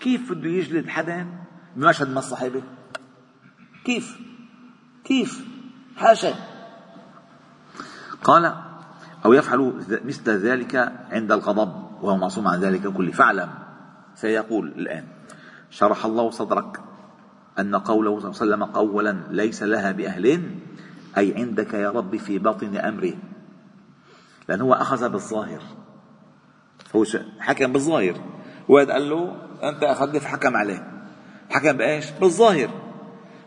كيف 0.00 0.32
بده 0.32 0.48
يجلد 0.48 0.88
حدا 0.88 1.26
بمشهد 1.76 2.08
من 2.08 2.18
الصحابة؟ 2.18 2.62
كيف؟ 3.84 4.18
كيف؟ 5.04 5.44
حاشا. 5.96 6.34
قال 8.24 8.54
أو 9.24 9.32
يفعل 9.32 9.84
مثل 10.04 10.30
ذلك 10.30 10.92
عند 11.10 11.32
الغضب 11.32 12.02
وهو 12.02 12.16
معصوم 12.16 12.48
عن 12.48 12.60
ذلك 12.60 12.86
كله 12.86 13.12
فاعلم 13.12 13.48
سيقول 14.14 14.68
الآن. 14.68 15.13
شرح 15.74 16.04
الله 16.04 16.30
صدرك 16.30 16.80
أن 17.58 17.76
قوله 17.76 18.20
صلى 18.20 18.30
الله 18.30 18.40
عليه 18.40 18.46
وسلم 18.46 18.64
قولا 18.64 19.16
ليس 19.30 19.62
لها 19.62 19.92
بأهل 19.92 20.40
أي 21.18 21.34
عندك 21.34 21.74
يا 21.74 21.90
رب 21.90 22.16
في 22.16 22.38
باطن 22.38 22.76
أمره 22.76 23.12
لأن 24.48 24.60
هو 24.60 24.74
أخذ 24.74 25.08
بالظاهر. 25.08 25.62
هو 26.96 27.04
حكم 27.38 27.72
بالظاهر. 27.72 28.20
وهذا 28.68 28.92
قال 28.92 29.10
له 29.10 29.36
أنت 29.62 29.82
أخذني 29.82 30.20
فحكم 30.20 30.56
عليه. 30.56 31.08
حكم 31.50 31.72
بإيش؟ 31.72 32.10
بالظاهر. 32.10 32.70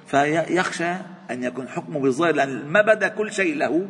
فيخشى 0.05 0.91
أن 1.31 1.43
يكون 1.43 1.67
حكمه 1.67 1.99
بالظاهر 1.99 2.35
لأن 2.35 2.67
ما 2.67 2.81
بدا 2.81 3.07
كل 3.07 3.31
شيء 3.31 3.57
له. 3.57 3.89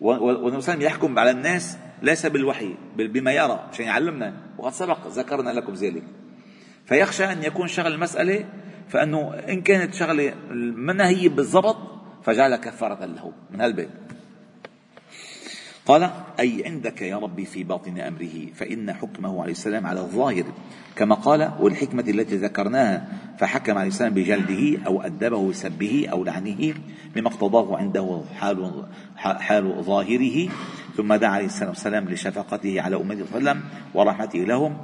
الله 0.00 0.82
يحكم 0.82 1.18
على 1.18 1.30
الناس 1.30 1.78
ليس 2.02 2.26
بالوحي 2.26 2.74
بما 2.96 3.32
يرى 3.32 3.68
عشان 3.72 3.84
يعلمنا. 3.84 4.34
وقد 4.58 4.72
سبق 4.72 5.06
ذكرنا 5.06 5.50
لكم 5.50 5.72
ذلك. 5.72 6.21
فيخشى 6.86 7.24
أن 7.24 7.42
يكون 7.42 7.68
شغل 7.68 7.92
المسألة 7.92 8.44
فأنه 8.88 9.34
إن 9.48 9.62
كانت 9.62 9.94
شغلة 9.94 10.34
منها 10.76 11.08
هي 11.08 11.28
بالضبط 11.28 11.76
فجعل 12.24 12.56
كفارة 12.56 13.04
له. 13.04 13.32
من 13.50 13.60
هالبيت 13.60 13.88
قال 15.86 16.10
أي 16.40 16.62
عندك 16.66 17.02
يا 17.02 17.16
ربي 17.16 17.44
في 17.44 17.64
باطن 17.64 17.98
أمره 17.98 18.46
فإن 18.54 18.92
حكمه 18.92 19.42
عليه 19.42 19.52
السلام 19.52 19.86
على 19.86 20.00
الظاهر. 20.00 20.44
كما 20.96 21.14
قال 21.14 21.52
والحكمة 21.60 22.04
التي 22.08 22.36
ذكرناها 22.36 23.08
فحكم 23.38 23.78
عليه 23.78 23.88
السلام 23.88 24.14
بجلده 24.14 24.86
أو 24.86 25.02
أدبه 25.02 25.48
بسبه 25.48 26.08
أو 26.12 26.24
لعنه 26.24 26.74
بما 27.14 27.28
اقتضاه 27.28 27.76
عنده 27.76 28.22
حال, 28.34 28.84
حال 29.16 29.82
ظاهره. 29.82 30.48
ثم 30.96 31.14
دعا 31.14 31.30
عليه 31.30 31.46
السلام 31.46 32.08
لشفقته 32.08 32.80
على 32.80 32.96
أمته 32.96 33.26
صلى 33.26 33.38
الله 33.38 33.50
عليه 33.50 33.60
وسلم 33.60 33.62
ورحمته 33.94 34.38
لهم 34.38 34.76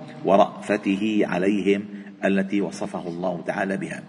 ورأفته 0.59 1.21
عليهم 1.23 1.85
التي 2.25 2.61
وصفه 2.61 3.09
الله 3.09 3.43
تعالى 3.47 3.77
بها. 3.77 4.03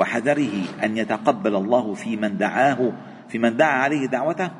وحذره 0.00 0.52
أن 0.84 0.96
يتقبل 0.96 1.56
الله 1.56 1.94
في 1.94 2.16
من 2.16 2.38
دعاه 2.38 2.92
في 3.28 3.38
من 3.38 3.56
دعا 3.56 3.72
عليه 3.72 4.06
دعوته 4.06 4.50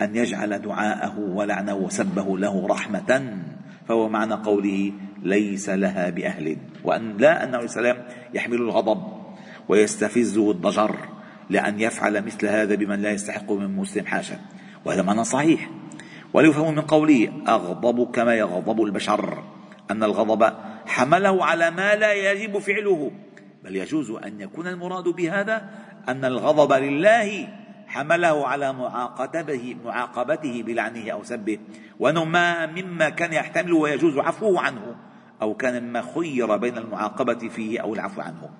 أن 0.00 0.16
يجعل 0.16 0.58
دعاءه 0.58 1.18
ولعنه 1.18 1.74
وسبه 1.74 2.38
له 2.38 2.66
رحمة. 2.66 3.38
فهو 3.88 4.08
معنى 4.08 4.34
قوله 4.34 4.92
ليس 5.22 5.68
لها 5.68 6.10
بأهل. 6.10 6.56
وأن 6.84 7.16
لا 7.16 7.44
أنه 7.44 7.58
السلام 7.60 7.96
يحمل 8.34 8.56
الغضب 8.56 9.02
ويستفزه 9.68 10.50
الضجر 10.50 10.96
لأن 11.50 11.80
يفعل 11.80 12.24
مثل 12.24 12.46
هذا 12.46 12.74
بمن 12.74 13.02
لا 13.02 13.10
يستحق 13.10 13.52
من 13.52 13.76
مسلم 13.76 14.06
حاشا 14.06 14.38
وهذا 14.84 15.02
معنى 15.02 15.24
صحيح. 15.24 15.70
وليفهم 16.32 16.74
من 16.74 16.80
قوله 16.80 17.32
أغضب 17.48 18.10
كما 18.10 18.34
يغضب 18.34 18.82
البشر. 18.82 19.42
أن 19.90 20.02
الغضب 20.02 20.52
حمله 20.86 21.44
على 21.44 21.70
ما 21.70 21.94
لا 21.94 22.12
يجب 22.12 22.58
فعله. 22.58 23.10
بل 23.64 23.76
يجوز 23.76 24.10
أن 24.10 24.40
يكون 24.40 24.66
المراد 24.66 25.08
بهذا 25.08 25.70
أن 26.08 26.24
الغضب 26.24 26.72
لله 26.72 27.48
حمله 27.86 28.48
على 28.48 28.72
معاقبته 28.72 29.76
معاقبته 29.84 30.62
بلعنه 30.62 31.10
أو 31.10 31.22
سبه. 31.22 31.58
وانه 32.00 32.24
ما 32.24 32.66
مما 32.66 33.08
كان 33.08 33.32
يحتمل 33.32 33.72
ويجوز 33.72 34.18
عفوه 34.18 34.60
عنه 34.60 34.96
أو 35.42 35.54
كان 35.54 35.82
مما 35.82 36.02
خير 36.14 36.56
بين 36.56 36.78
المعاقبة 36.78 37.48
فيه 37.48 37.80
أو 37.80 37.94
العفو 37.94 38.20
عنه. 38.20 38.50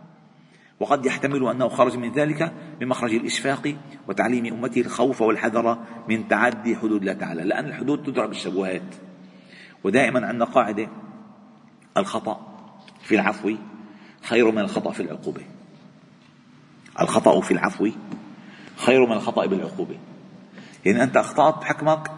وقد 0.81 1.07
يحتمل 1.07 1.49
أنه 1.49 1.69
خرج 1.69 1.97
من 1.97 2.13
ذلك 2.13 2.53
بمخرج 2.81 3.15
الإشفاق 3.15 3.75
وتعليم 4.09 4.47
أمته 4.47 4.81
الخوف 4.81 5.23
والحذر 5.23 5.79
من 6.09 6.29
تعدي 6.29 6.77
حدود 6.77 7.01
الله 7.01 7.13
تعالى 7.13 7.45
لأن 7.45 7.65
الحدود 7.65 8.03
تدرى 8.03 8.27
بالشبهات. 8.27 8.95
ودائما 9.85 10.27
عندنا 10.27 10.45
قاعدة 10.45 10.89
الخطأ 11.97 12.41
في 13.03 13.15
العفو 13.15 13.55
خير 14.23 14.51
من 14.51 14.59
الخطأ 14.59 14.91
في 14.93 15.03
العقوبة. 15.03 15.43
الخطأ 17.01 17.41
في 17.41 17.51
العفو 17.51 17.91
خير 18.77 19.07
من 19.07 19.13
الخطأ 19.13 19.47
بالعقوبة. 19.47 19.99
يعني 20.85 21.03
أنت 21.03 21.17
أخطأت 21.17 21.55
بحكمك 21.55 22.11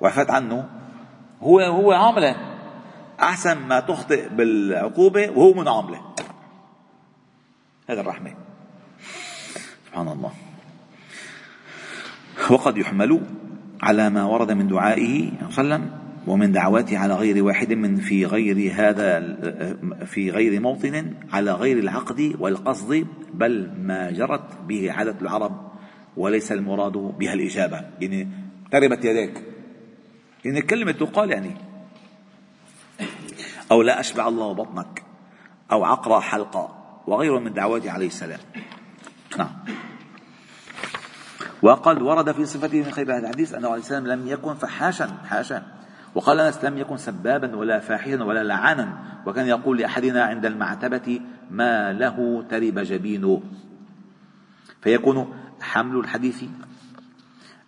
وعفت 0.00 0.30
عنه 0.30 0.68
هو 1.42 1.60
هو 1.60 1.92
عاملة. 1.92 2.36
أحسن 3.20 3.58
ما 3.58 3.80
تخطئ 3.80 4.28
بالعقوبة 4.28 5.30
وهو 5.30 5.54
منعاملة 5.54 6.00
هذا 7.88 8.00
الرحمة. 8.00 8.34
سبحان 9.86 10.08
الله. 10.08 10.32
وقد 12.50 12.76
يحمل 12.78 13.20
على 13.82 14.10
ما 14.10 14.24
ورد 14.24 14.52
من 14.52 14.68
دعائه 14.68 15.30
صلى 15.30 15.64
الله 15.64 15.74
عليه 15.74 15.84
وسلم 15.84 16.03
ومن 16.26 16.52
دعواته 16.52 16.98
على 16.98 17.14
غير 17.14 17.44
واحد 17.44 17.72
من 17.72 17.96
في 17.96 18.26
غير 18.26 18.72
هذا 18.74 19.20
في 20.04 20.30
غير 20.30 20.60
موطن 20.60 21.14
على 21.32 21.52
غير 21.52 21.78
العقد 21.78 22.36
والقصد 22.38 23.06
بل 23.34 23.70
ما 23.78 24.10
جرت 24.10 24.58
به 24.68 24.92
عادة 24.92 25.16
العرب 25.22 25.72
وليس 26.16 26.52
المراد 26.52 26.92
بها 26.92 27.34
الإجابة. 27.34 27.80
يعني 28.00 28.28
تربت 28.72 29.04
يديك. 29.04 29.42
يعني 30.44 30.62
كلمة 30.62 30.92
تقال 30.92 31.30
يعني. 31.30 31.50
أو 33.70 33.82
لا 33.82 34.00
أشبع 34.00 34.28
الله 34.28 34.52
بطنك 34.52 35.02
أو 35.72 35.84
عقرى 35.84 36.20
حلقة 36.20 36.84
وغيره 37.06 37.38
من 37.38 37.52
دعواته 37.52 37.90
عليه 37.90 38.06
السلام. 38.06 38.40
نعم. 39.38 39.50
وقد 41.62 42.02
ورد 42.02 42.32
في 42.32 42.44
صفته 42.44 42.78
من 42.78 42.90
خير 42.90 43.12
هذا 43.12 43.18
الحديث 43.18 43.54
أنه 43.54 43.68
عليه 43.68 43.80
السلام 43.80 44.06
لم 44.06 44.28
يكن 44.28 44.54
فحاشا 44.54 45.06
حاشا. 45.24 45.83
وقال 46.14 46.40
أنس 46.40 46.64
لم 46.64 46.78
يكن 46.78 46.96
سبابا 46.96 47.56
ولا 47.56 47.78
فاحشا 47.78 48.24
ولا 48.24 48.44
لعانا 48.44 48.98
وكان 49.26 49.46
يقول 49.46 49.78
لأحدنا 49.78 50.24
عند 50.24 50.46
المعتبة 50.46 51.20
ما 51.50 51.92
له 51.92 52.44
ترب 52.48 52.78
جبينه. 52.78 53.42
فيكون 54.82 55.34
حمل 55.60 55.96
الحديث 55.96 56.44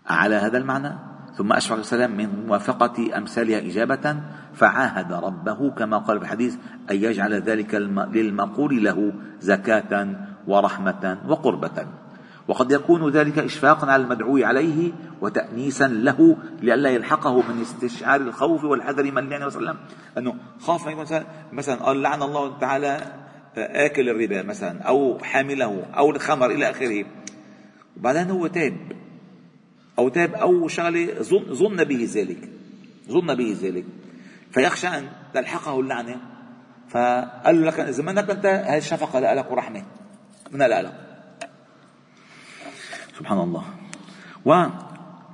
على 0.06 0.34
هذا 0.34 0.58
المعنى 0.58 0.92
ثم 1.34 1.52
أشفق 1.52 1.76
السلام 1.76 2.16
من 2.16 2.46
موافقة 2.46 3.18
أمثالها 3.18 3.58
إجابة 3.58 4.20
فعاهد 4.54 5.12
ربه 5.12 5.70
كما 5.70 5.98
قال 5.98 6.18
في 6.18 6.24
الحديث 6.24 6.56
أن 6.90 6.96
يجعل 6.96 7.34
ذلك 7.34 7.74
للمقول 8.12 8.84
له 8.84 9.12
زكاة 9.40 10.08
ورحمة 10.46 11.18
وقربة. 11.28 11.86
وقد 12.48 12.72
يكون 12.72 13.10
ذلك 13.10 13.38
إشفاقا 13.38 13.92
على 13.92 14.02
المدعو 14.02 14.38
عليه 14.44 14.92
وتأنيسا 15.20 15.88
له 15.88 16.36
لئلا 16.62 16.90
يلحقه 16.90 17.42
من 17.42 17.60
استشعار 17.60 18.20
الخوف 18.20 18.64
والحذر 18.64 19.12
من 19.12 19.18
الله 19.18 19.46
وسلم. 19.46 19.76
أنه 20.18 20.34
خاف 20.60 20.88
مثلا 20.88 21.24
مثلا 21.52 21.74
قال 21.74 22.02
لعن 22.02 22.22
الله 22.22 22.58
تعالى 22.58 23.12
آكل 23.56 24.08
الربا 24.08 24.42
مثلا 24.42 24.82
أو 24.82 25.18
حامله 25.18 25.84
أو 25.96 26.10
الخمر 26.10 26.50
إلى 26.50 26.70
آخره. 26.70 27.04
وبعدين 27.96 28.30
هو 28.30 28.46
تاب. 28.46 28.76
أو 29.98 30.08
تاب 30.08 30.34
أو 30.34 30.68
شغلة 30.68 31.22
ظن, 31.52 31.84
به 31.84 32.08
ذلك. 32.14 32.48
ظن 33.08 33.34
به 33.34 33.56
ذلك. 33.62 33.84
فيخشى 34.50 34.88
أن 34.88 35.08
تلحقه 35.34 35.80
اللعنة. 35.80 36.16
فقال 36.88 37.60
له 37.60 37.66
لك 37.66 37.80
إذا 37.80 38.02
منك 38.02 38.30
أنت 38.30 38.46
هذه 38.46 38.78
الشفقة 38.78 39.34
لك 39.34 39.52
ورحمة 39.52 39.82
من 40.52 40.58
لا 40.58 41.05
سبحان 43.18 43.38
الله. 43.38 43.64
و 44.44 44.50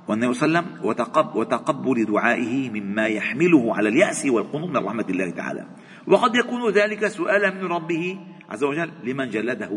والنبي 0.07 0.33
صلى 0.33 0.47
الله 0.47 0.59
عليه 0.59 0.67
وسلم 0.67 0.85
وتقب 0.85 1.35
وتقبل 1.35 2.05
دعائه 2.05 2.69
مما 2.69 3.07
يحمله 3.07 3.75
على 3.75 3.89
اليأس 3.89 4.25
والقنوط 4.25 4.69
من 4.69 4.77
رحمة 4.77 5.05
الله 5.09 5.29
تعالى. 5.29 5.65
وقد 6.07 6.35
يكون 6.35 6.71
ذلك 6.71 7.07
سؤالا 7.07 7.49
من 7.51 7.65
ربه 7.65 8.19
عز 8.49 8.63
وجل 8.63 8.91
لمن 9.03 9.29
جلده 9.29 9.71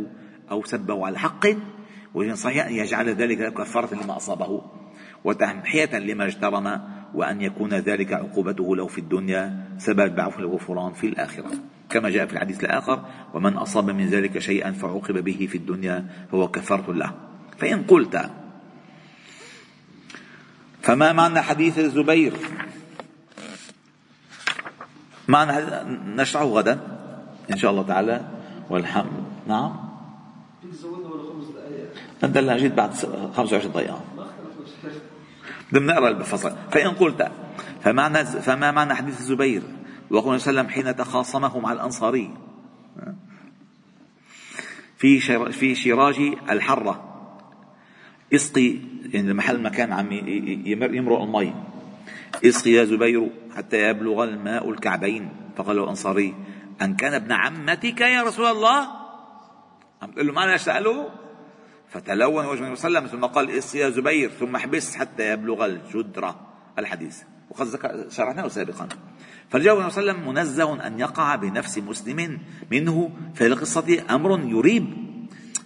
أو 0.50 0.64
سبه 0.64 1.06
على 1.06 1.18
حق؟ 1.18 1.46
صحيح 2.32 2.66
أن 2.66 2.72
يجعل 2.72 3.08
ذلك 3.08 3.52
كفارة 3.54 3.94
لما 3.94 4.16
أصابه 4.16 4.62
وتمحية 5.24 5.98
لما 5.98 6.24
اجترم 6.26 6.80
وأن 7.14 7.40
يكون 7.40 7.74
ذلك 7.74 8.12
عقوبته 8.12 8.76
له 8.76 8.86
في 8.86 8.98
الدنيا 8.98 9.76
سبب 9.78 10.14
بعفو 10.14 10.40
الغفران 10.40 10.92
في 10.92 11.06
الآخرة. 11.06 11.50
كما 11.90 12.10
جاء 12.10 12.26
في 12.26 12.32
الحديث 12.32 12.64
الآخر 12.64 13.04
ومن 13.34 13.52
أصاب 13.52 13.90
من 13.90 14.06
ذلك 14.06 14.38
شيئا 14.38 14.70
فعوقب 14.72 15.24
به 15.24 15.48
في 15.50 15.58
الدنيا 15.58 16.06
فهو 16.32 16.48
كفارة 16.48 16.92
له. 16.92 17.35
فإن 17.58 17.82
قلت. 17.82 18.30
فما 20.82 21.12
معنى 21.12 21.42
حديث 21.42 21.78
الزبير؟ 21.78 22.32
معنى 25.28 25.52
نشرحه 26.22 26.44
غدا 26.44 26.80
إن 27.50 27.56
شاء 27.56 27.70
الله 27.70 27.82
تعالى 27.82 28.20
والحمد 28.70 29.24
نعم. 29.46 29.86
أنت 32.24 32.38
لا 32.38 32.58
جيت 32.58 32.74
بعد 32.74 32.94
25 33.34 33.72
دقيقة. 33.72 34.00
بدنا 35.72 35.92
نقرأ 35.92 36.08
الفصل. 36.08 36.56
فإن 36.70 36.90
قلت 36.90 37.32
فمعنى 37.82 38.24
فما 38.24 38.70
معنى 38.70 38.94
حديث 38.94 39.20
الزبير؟ 39.20 39.62
وقال 40.10 40.40
صلى 40.40 40.50
الله 40.50 40.60
عليه 40.60 40.70
وسلم 40.70 40.84
حين 40.84 40.96
تخاصمه 40.96 41.58
مع 41.58 41.72
الأنصاري. 41.72 42.30
في 44.98 45.20
في 45.52 45.74
شراج 45.74 46.16
الحرة. 46.50 47.15
إسقي 48.34 48.76
يعني 49.12 49.30
المحل 49.30 49.62
مكان 49.62 49.92
عم 49.92 50.12
يمرق 50.94 51.22
المي. 51.22 51.54
إسقي 52.44 52.70
يا 52.70 52.84
زبير 52.84 53.30
حتى 53.56 53.90
يبلغ 53.90 54.24
الماء 54.24 54.70
الكعبين. 54.70 55.28
فقال 55.56 55.78
الأنصاري 55.78 56.34
أن 56.82 56.94
كان 56.94 57.14
ابن 57.14 57.32
عمتك 57.32 58.00
يا 58.00 58.22
رسول 58.22 58.46
الله؟ 58.46 58.88
عم 60.02 60.10
تقول 60.10 60.26
له 60.26 60.32
ما 60.32 60.44
أنا 60.44 60.56
سأله 60.56 61.08
فتلون 61.88 62.46
وجه 62.46 62.58
النبي 62.58 62.76
صلى 62.76 62.88
الله 62.88 62.98
عليه 62.98 63.08
وسلم 63.08 63.20
ثم 63.20 63.26
قال 63.26 63.50
إسقي 63.50 63.78
يا 63.78 63.90
زبير 63.90 64.30
ثم 64.30 64.56
احبس 64.56 64.96
حتى 64.96 65.32
يبلغ 65.32 65.64
الجدرة 65.64 66.40
الحديث. 66.78 67.22
وقد 67.50 67.66
شرحناه 68.10 68.48
سابقا. 68.48 68.88
فالجواب 69.50 69.78
النبي 69.78 69.92
صلى 69.92 70.00
الله 70.00 70.12
عليه 70.12 70.22
وسلم 70.22 70.34
منزه 70.34 70.86
أن 70.86 71.00
يقع 71.00 71.34
بنفس 71.34 71.78
مسلم 71.78 72.38
منه 72.70 73.10
في 73.34 73.46
القصة 73.46 74.04
أمر 74.10 74.40
يريب. 74.40 74.86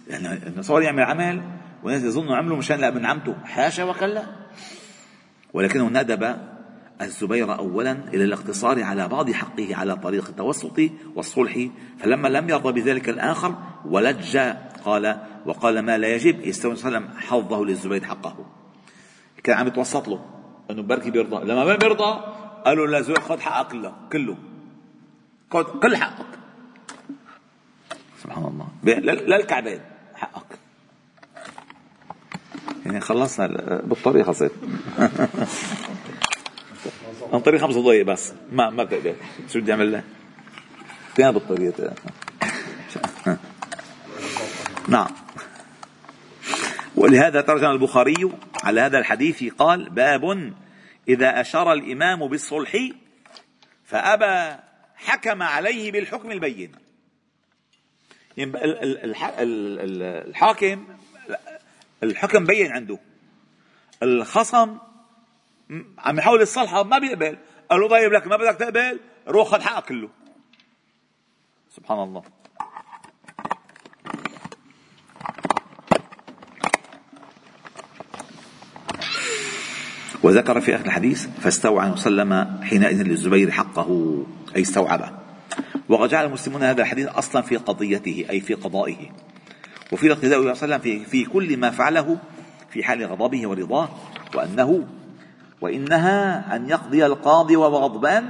يعني 0.07 0.47
النصارى 0.47 0.85
يعمل 0.85 1.03
عمل 1.03 1.41
وناس 1.83 2.03
يظنوا 2.03 2.35
عملوا 2.35 2.57
مشان 2.57 2.79
لابن 2.79 3.05
عمته 3.05 3.35
حاشا 3.45 3.83
وكلا 3.83 4.23
ولكنه 5.53 5.89
ندب 5.89 6.37
الزبير 7.01 7.57
أولا 7.57 7.91
إلى 7.91 8.23
الاقتصار 8.23 8.83
على 8.83 9.07
بعض 9.07 9.31
حقه 9.31 9.75
على 9.75 9.95
طريق 9.95 10.27
التوسط 10.27 10.79
والصلح 11.15 11.67
فلما 11.99 12.27
لم 12.27 12.49
يرضى 12.49 12.81
بذلك 12.81 13.09
الآخر 13.09 13.55
ولج 13.85 14.37
قال 14.85 15.21
وقال 15.45 15.79
ما 15.79 15.97
لا 15.97 16.07
يجب. 16.07 16.39
يستوي 16.39 16.71
وسلم 16.71 17.09
حظه 17.17 17.65
للزبير 17.65 18.03
حقه. 18.03 18.45
كان 19.43 19.57
عم 19.57 19.67
يتوسط 19.67 20.07
له 20.07 20.25
إنه 20.71 20.81
بركي 20.81 21.11
بيرضى. 21.11 21.45
لما 21.45 21.65
ما 21.65 21.75
بيرضى 21.75 22.21
قالوا 22.65 22.87
للزبير 22.87 23.19
خذ 23.19 23.39
حقك 23.39 23.71
كله 23.71 23.93
كله. 24.11 24.37
خذ 25.51 25.79
كل 25.79 25.95
حقك. 25.97 26.25
سبحان 28.23 28.43
الله. 28.43 28.67
للكعبين 28.83 29.81
حقك. 30.15 30.60
يعني 32.91 33.03
خلصنا 33.03 33.47
بالطريق 33.83 34.25
خلصت 34.25 34.51
عن 37.33 37.39
طريق 37.45 37.61
خمس 37.61 37.75
دقائق 37.75 38.05
بس. 38.05 38.33
ما 38.51 38.69
ما 38.69 38.83
بتقبل 38.83 39.15
شو 39.53 39.59
بدي 39.59 39.71
أعمل 39.71 39.91
له؟ 39.91 40.03
تاني 41.15 41.31
بالطريق 41.31 41.73
نعم. 44.87 45.07
ولهذا 46.95 47.41
ترجم 47.41 47.71
البخاري 47.71 48.31
على 48.63 48.81
هذا 48.81 48.99
الحديث 48.99 49.43
قال 49.43 49.89
باب 49.89 50.53
إذا 51.07 51.41
أشار 51.41 51.73
الإمام 51.73 52.27
بالصلح 52.27 52.77
فأبى 53.85 54.61
حكم 54.95 55.43
عليه 55.43 55.91
بالحكم 55.91 56.31
البين. 56.31 56.71
يعني 58.37 58.51
الحاكم 60.29 60.85
الحكم 62.03 62.45
بين 62.45 62.71
عنده. 62.71 62.99
الخصم 64.03 64.77
عم 65.97 66.17
يحاول 66.17 66.41
يصلحه 66.41 66.83
ما 66.83 66.99
بيقبل. 66.99 67.37
قال 67.69 67.81
له 67.81 67.89
طيب 67.89 68.13
لك 68.13 68.27
ما 68.27 68.37
بدك 68.37 68.55
تقبل؟ 68.59 68.99
روح 69.27 69.47
خذ 69.47 69.61
حقك 69.61 69.85
كله. 69.85 70.09
سبحان 71.69 71.99
الله. 71.99 72.23
وذكر 80.23 80.61
في 80.61 80.75
آخر 80.75 80.85
الحديث 80.85 81.27
فاستوعى 81.27 81.91
وسلم 81.91 82.59
حينئذ 82.63 83.03
للزبير 83.03 83.51
حقه 83.51 84.23
أي 84.55 84.61
استوعبه. 84.61 85.11
وقد 85.89 86.09
جعل 86.09 86.25
المسلمون 86.25 86.63
هذا 86.63 86.81
الحديث 86.81 87.07
أصلا 87.07 87.41
في 87.41 87.57
قضيته 87.57 88.25
أي 88.29 88.39
في 88.41 88.53
قضائه. 88.53 89.30
وفي 89.91 90.07
الاقتداء 90.07 90.29
صلى 90.29 90.39
الله 90.39 90.49
عليه 90.49 90.75
وسلم 90.75 90.79
في, 90.79 91.05
في 91.05 91.25
كل 91.25 91.57
ما 91.57 91.69
فعله 91.69 92.17
في 92.69 92.83
حال 92.83 93.05
غضبه 93.05 93.47
ورضاه 93.47 93.89
وأنه 94.35 94.87
وإنها 95.61 96.55
أن 96.55 96.69
يقضي 96.69 97.05
القاضي 97.05 97.55
وهو 97.55 97.77
غضبان 97.77 98.25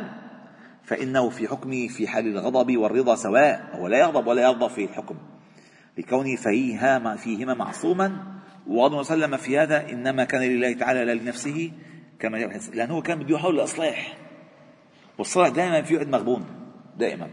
فإنه 0.84 1.30
في 1.30 1.48
حكمه 1.48 1.88
في 1.88 2.08
حال 2.08 2.28
الغضب 2.28 2.78
والرضا 2.78 3.16
سواء 3.16 3.70
هو 3.74 3.88
لا 3.88 4.00
يغضب 4.00 4.28
ولا 4.28 4.42
يغضب 4.42 4.68
في 4.68 4.84
الحكم. 4.84 5.16
لكونه 5.98 6.36
فيها 6.36 7.16
فيهما 7.16 7.54
معصوما 7.54 8.24
وغضب 8.68 8.96
وسلم 8.96 9.38
في 9.38 9.58
هذا 9.60 9.90
إنما 9.90 10.24
كان 10.24 10.42
لله 10.42 10.74
تعالى 10.74 11.06
لا 11.06 11.14
لنفسه 11.14 11.72
كما 12.20 12.38
لأنه 12.74 13.02
كان 13.02 13.20
بده 13.20 13.36
يحاول 13.36 13.56
الإصلاح. 13.56 14.18
والصلاح 15.18 15.50
دائما 15.50 15.82
في 15.82 15.98
عد 15.98 16.10
مغبون. 16.10 16.46
دائما. 16.98 17.28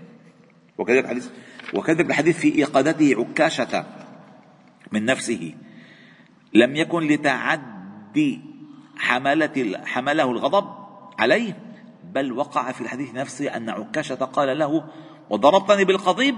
وكذلك 0.78 1.04
الحديث 1.04 1.28
وكذلك 1.74 2.10
الحديث 2.10 2.38
في 2.38 2.54
إيقادته 2.54 3.14
عكاشة. 3.18 3.84
من 4.92 5.04
نفسه. 5.04 5.54
لم 6.54 6.76
يكن 6.76 7.06
لتعدي 7.06 8.40
حملة 8.96 9.80
حمله 9.84 10.30
الغضب 10.30 10.68
عليه 11.18 11.58
بل 12.12 12.32
وقع 12.32 12.72
في 12.72 12.80
الحديث 12.80 13.14
نفسه 13.14 13.56
أن 13.56 13.70
عكاشة 13.70 14.14
قال 14.14 14.58
له 14.58 14.84
وضربتني 15.30 15.84
بالقضيب 15.84 16.34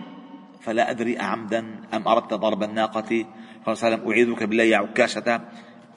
فلا 0.60 0.90
أدري 0.90 1.20
أعمدا 1.20 1.58
أم 1.94 2.08
أردت 2.08 2.34
ضرب 2.34 2.62
الناقة. 2.62 3.08
صلى 3.08 3.72
الله 3.72 3.84
عليه 3.84 3.96
وسلم 3.96 4.10
أعيذك 4.10 4.42
بالله 4.42 4.64
يا 4.64 4.76
عكاشة 4.76 5.40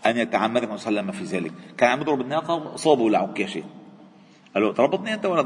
أن 0.06 0.18
يتعمدك 0.18 0.76
صلى 0.76 0.90
الله 0.90 1.02
عليه 1.02 1.10
وسلم 1.10 1.12
في 1.12 1.24
ذلك. 1.24 1.52
كان 1.78 1.90
عم 1.90 2.02
يضرب 2.02 2.22
الناقة 2.22 2.54
وصابه 2.54 3.10
لعكاشة. 3.10 3.64
قال 4.54 4.64
له 4.64 4.72
ضربتني 4.72 5.14
أنت 5.14 5.26
ولا 5.26 5.42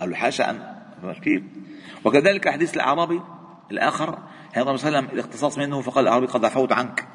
قال 0.00 0.10
له 0.10 0.16
حاشا 0.16 0.50
أن 0.50 0.74
كيف؟ 1.22 1.42
وكذلك 2.04 2.48
حديث 2.48 2.74
الأعرابي 2.74 3.20
الآخر 3.70 4.18
هذا 4.54 4.64
صلى 4.64 4.70
الله 4.74 4.86
عليه 4.86 4.98
وسلم 4.98 5.08
الاختصاص 5.18 5.58
منه 5.58 5.80
فقال 5.80 6.04
الأعرابي 6.04 6.26
قد 6.26 6.44
عفوت 6.44 6.72
عنك. 6.72 7.08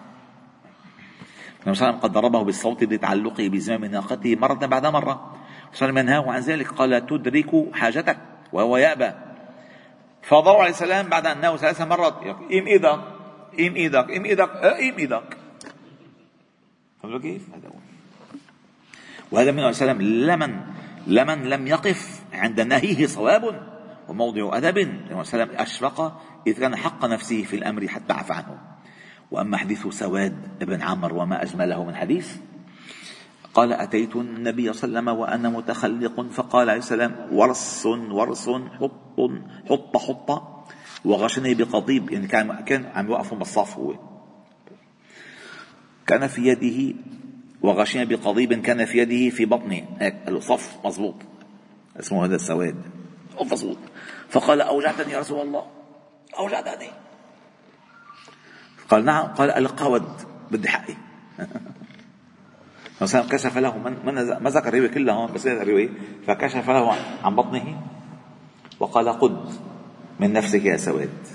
النبي 1.63 1.75
صلى 1.75 1.87
الله 1.87 1.87
عليه 1.87 1.97
وسلم 1.97 1.99
قد 1.99 2.11
ضربه 2.11 2.43
بالصوت 2.43 2.83
لتعلقه 2.83 3.47
بزمام 3.47 3.85
ناقته 3.85 4.35
مرة 4.35 4.65
بعد 4.65 4.85
مرة. 4.85 5.35
صلى 5.73 5.89
الله 5.89 6.01
عليه 6.01 6.19
وسلم 6.19 6.29
عن 6.29 6.41
ذلك 6.41 6.67
قال 6.67 7.05
تدرك 7.05 7.51
حاجتك 7.73 8.17
وهو 8.53 8.77
يأبى. 8.77 9.11
فضرب 10.21 10.55
عليه 10.55 10.69
السلام 10.69 11.07
بعد 11.07 11.25
أنه 11.27 11.57
ثلاث 11.57 11.81
مرات 11.81 12.13
إم 12.51 12.67
إيدك 12.67 12.99
إم 13.59 13.75
إيدك 13.75 14.11
إم 14.11 14.25
إيدك 14.25 14.49
إم 14.65 14.97
إيدك 14.97 15.37
فهمت 17.03 17.21
كيف؟ 17.21 17.41
هذا 17.55 17.67
هو. 17.67 17.79
وهذا 19.31 19.51
من 19.51 19.59
عليه 19.59 19.69
السلام 19.69 20.01
لمن 20.01 20.59
لمن 21.07 21.43
لم 21.43 21.67
يقف 21.67 22.21
عند 22.33 22.61
نهيه 22.61 23.05
صواب 23.05 23.43
وموضع 24.07 24.57
أدب. 24.57 24.77
النبي 24.77 25.07
صلى 25.07 25.11
الله 25.11 25.15
عليه 25.15 25.43
وسلم 25.43 25.49
أشفق 25.55 26.21
إذ 26.47 26.59
كان 26.59 26.75
حق 26.75 27.05
نفسه 27.05 27.43
في 27.43 27.55
الأمر 27.55 27.87
حتى 27.87 28.13
عفى 28.13 28.33
عنه. 28.33 28.57
وأما 29.31 29.57
حديث 29.57 29.87
سواد 29.87 30.35
بن 30.61 30.81
عمرو 30.81 31.21
وما 31.21 31.43
أجمله 31.43 31.83
من 31.83 31.95
حديث 31.95 32.35
قال 33.53 33.73
أتيت 33.73 34.15
النبي 34.15 34.73
صلى 34.73 34.87
الله 34.87 34.99
عليه 34.99 35.11
وسلم 35.11 35.19
وأنا 35.21 35.49
متخلق 35.49 36.21
فقال 36.31 36.69
عليه 36.69 36.79
السلام 36.79 37.15
ورص 37.31 37.85
ورص 37.85 38.49
حط 38.49 39.19
حط 39.69 39.97
حط 39.97 40.43
وغشني 41.05 41.53
بقضيب. 41.53 42.11
يعني 42.11 42.27
كان 42.27 42.55
كان 42.65 42.85
عم 42.85 43.07
يوقفوا 43.07 43.37
بالصف 43.37 43.77
هو. 43.77 43.95
كان 46.07 46.27
في 46.27 46.47
يده 46.47 46.95
وغشني 47.61 48.05
بقضيب 48.05 48.53
كان 48.53 48.85
في 48.85 48.97
يده 48.97 49.35
في 49.35 49.45
بطنه 49.45 49.81
هيك 49.99 50.15
قال 50.25 50.33
له 50.33 50.39
صف 50.39 50.77
مضبوط 50.85 51.15
اسمه 51.99 52.25
هذا 52.25 52.35
السواد 52.35 52.75
مضبوط 53.41 53.77
فقال 54.29 54.61
أوجعتني 54.61 55.13
يا 55.13 55.19
رسول 55.19 55.47
الله. 55.47 55.78
أوجعتني 56.37 56.89
قال 58.89 59.05
نعم 59.05 59.25
قال 59.27 59.51
القود 59.51 60.07
بدي 60.51 60.69
حقي. 60.69 60.95
مثلا 63.01 63.21
كشف 63.29 63.57
له 63.57 63.77
من 63.77 64.13
ما 64.43 64.49
ذكر 64.49 64.67
الروايه 64.67 64.91
كلها 64.91 65.15
هون 65.15 65.33
بس 65.33 65.47
الروايه 65.47 65.89
فكشف 66.27 66.69
له 66.69 66.95
عن 67.23 67.35
بطنه 67.35 67.81
وقال 68.79 69.09
قد 69.09 69.49
من 70.19 70.33
نفسك 70.33 70.65
يا 70.65 70.77
سواد. 70.77 71.27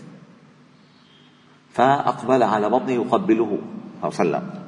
فأقبل 1.73 2.43
على 2.43 2.71
بطنه 2.71 2.93
يقبله 2.93 3.59
صلى 4.11 4.27
الله 4.27 4.39
عليه 4.39 4.49
وسلم 4.49 4.65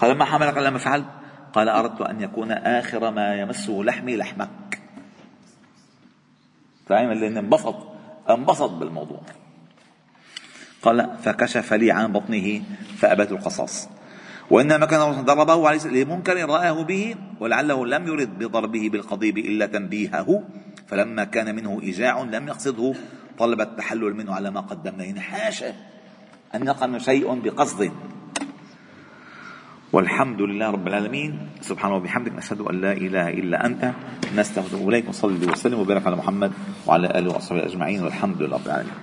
قال 0.00 0.18
ما 0.18 0.24
حملك 0.24 0.56
على 0.56 0.70
ما 0.70 0.78
فعلت؟ 0.78 1.06
قال 1.52 1.68
أردت 1.68 2.00
أن 2.00 2.20
يكون 2.20 2.52
آخر 2.52 3.10
ما 3.10 3.34
يمسه 3.34 3.72
لحمي 3.72 4.16
لحمك. 4.16 4.80
فاهم؟ 6.86 7.10
اللي 7.10 7.26
انبسط 7.26 7.76
انبسط 8.30 8.70
بالموضوع. 8.70 9.20
قال 10.82 11.10
فكشف 11.22 11.72
لي 11.72 11.90
عن 11.90 12.12
بطنه 12.12 12.62
فأبت 12.96 13.32
القصاص. 13.32 13.88
وإنما 14.50 14.86
كان 14.86 15.24
ضربه 15.24 15.68
عليه 15.68 15.86
لمنكر 15.86 16.36
رآه 16.48 16.82
به 16.82 17.14
ولعله 17.40 17.86
لم 17.86 18.06
يرد 18.06 18.38
بضربه 18.38 18.88
بالقضيب 18.88 19.38
إلا 19.38 19.66
تنبيهه 19.66 20.42
فلما 20.86 21.24
كان 21.24 21.54
منه 21.54 21.80
إيجاع 21.82 22.22
لم 22.22 22.48
يقصده 22.48 22.94
طلب 23.38 23.60
التحلل 23.60 24.14
منه 24.14 24.34
على 24.34 24.50
ما 24.50 24.60
قدمنا. 24.60 25.04
يعني 25.04 25.20
حاشا 25.20 25.72
أن 26.54 26.66
يقع 26.66 26.98
شيء 26.98 27.34
بقصد. 27.34 27.92
والحمد 29.92 30.40
لله 30.42 30.70
رب 30.70 30.88
العالمين. 30.88 31.38
سبحانه 31.60 31.94
وبحمدك 31.94 32.32
نشهد 32.32 32.60
أن 32.60 32.80
لا 32.80 32.92
إله 32.92 33.28
إلا 33.28 33.66
أنت 33.66 33.92
نستغفرك 34.36 34.88
إليك 34.88 35.08
وصلي 35.08 35.46
وسلم 35.46 35.78
وبارك 35.78 36.06
على 36.06 36.16
محمد 36.16 36.52
وعلى 36.86 37.06
آله 37.18 37.36
وصحبه 37.36 37.64
أجمعين 37.66 38.02
والحمد 38.02 38.42
لله 38.42 38.56
رب 38.56 38.66
العالمين. 38.66 38.94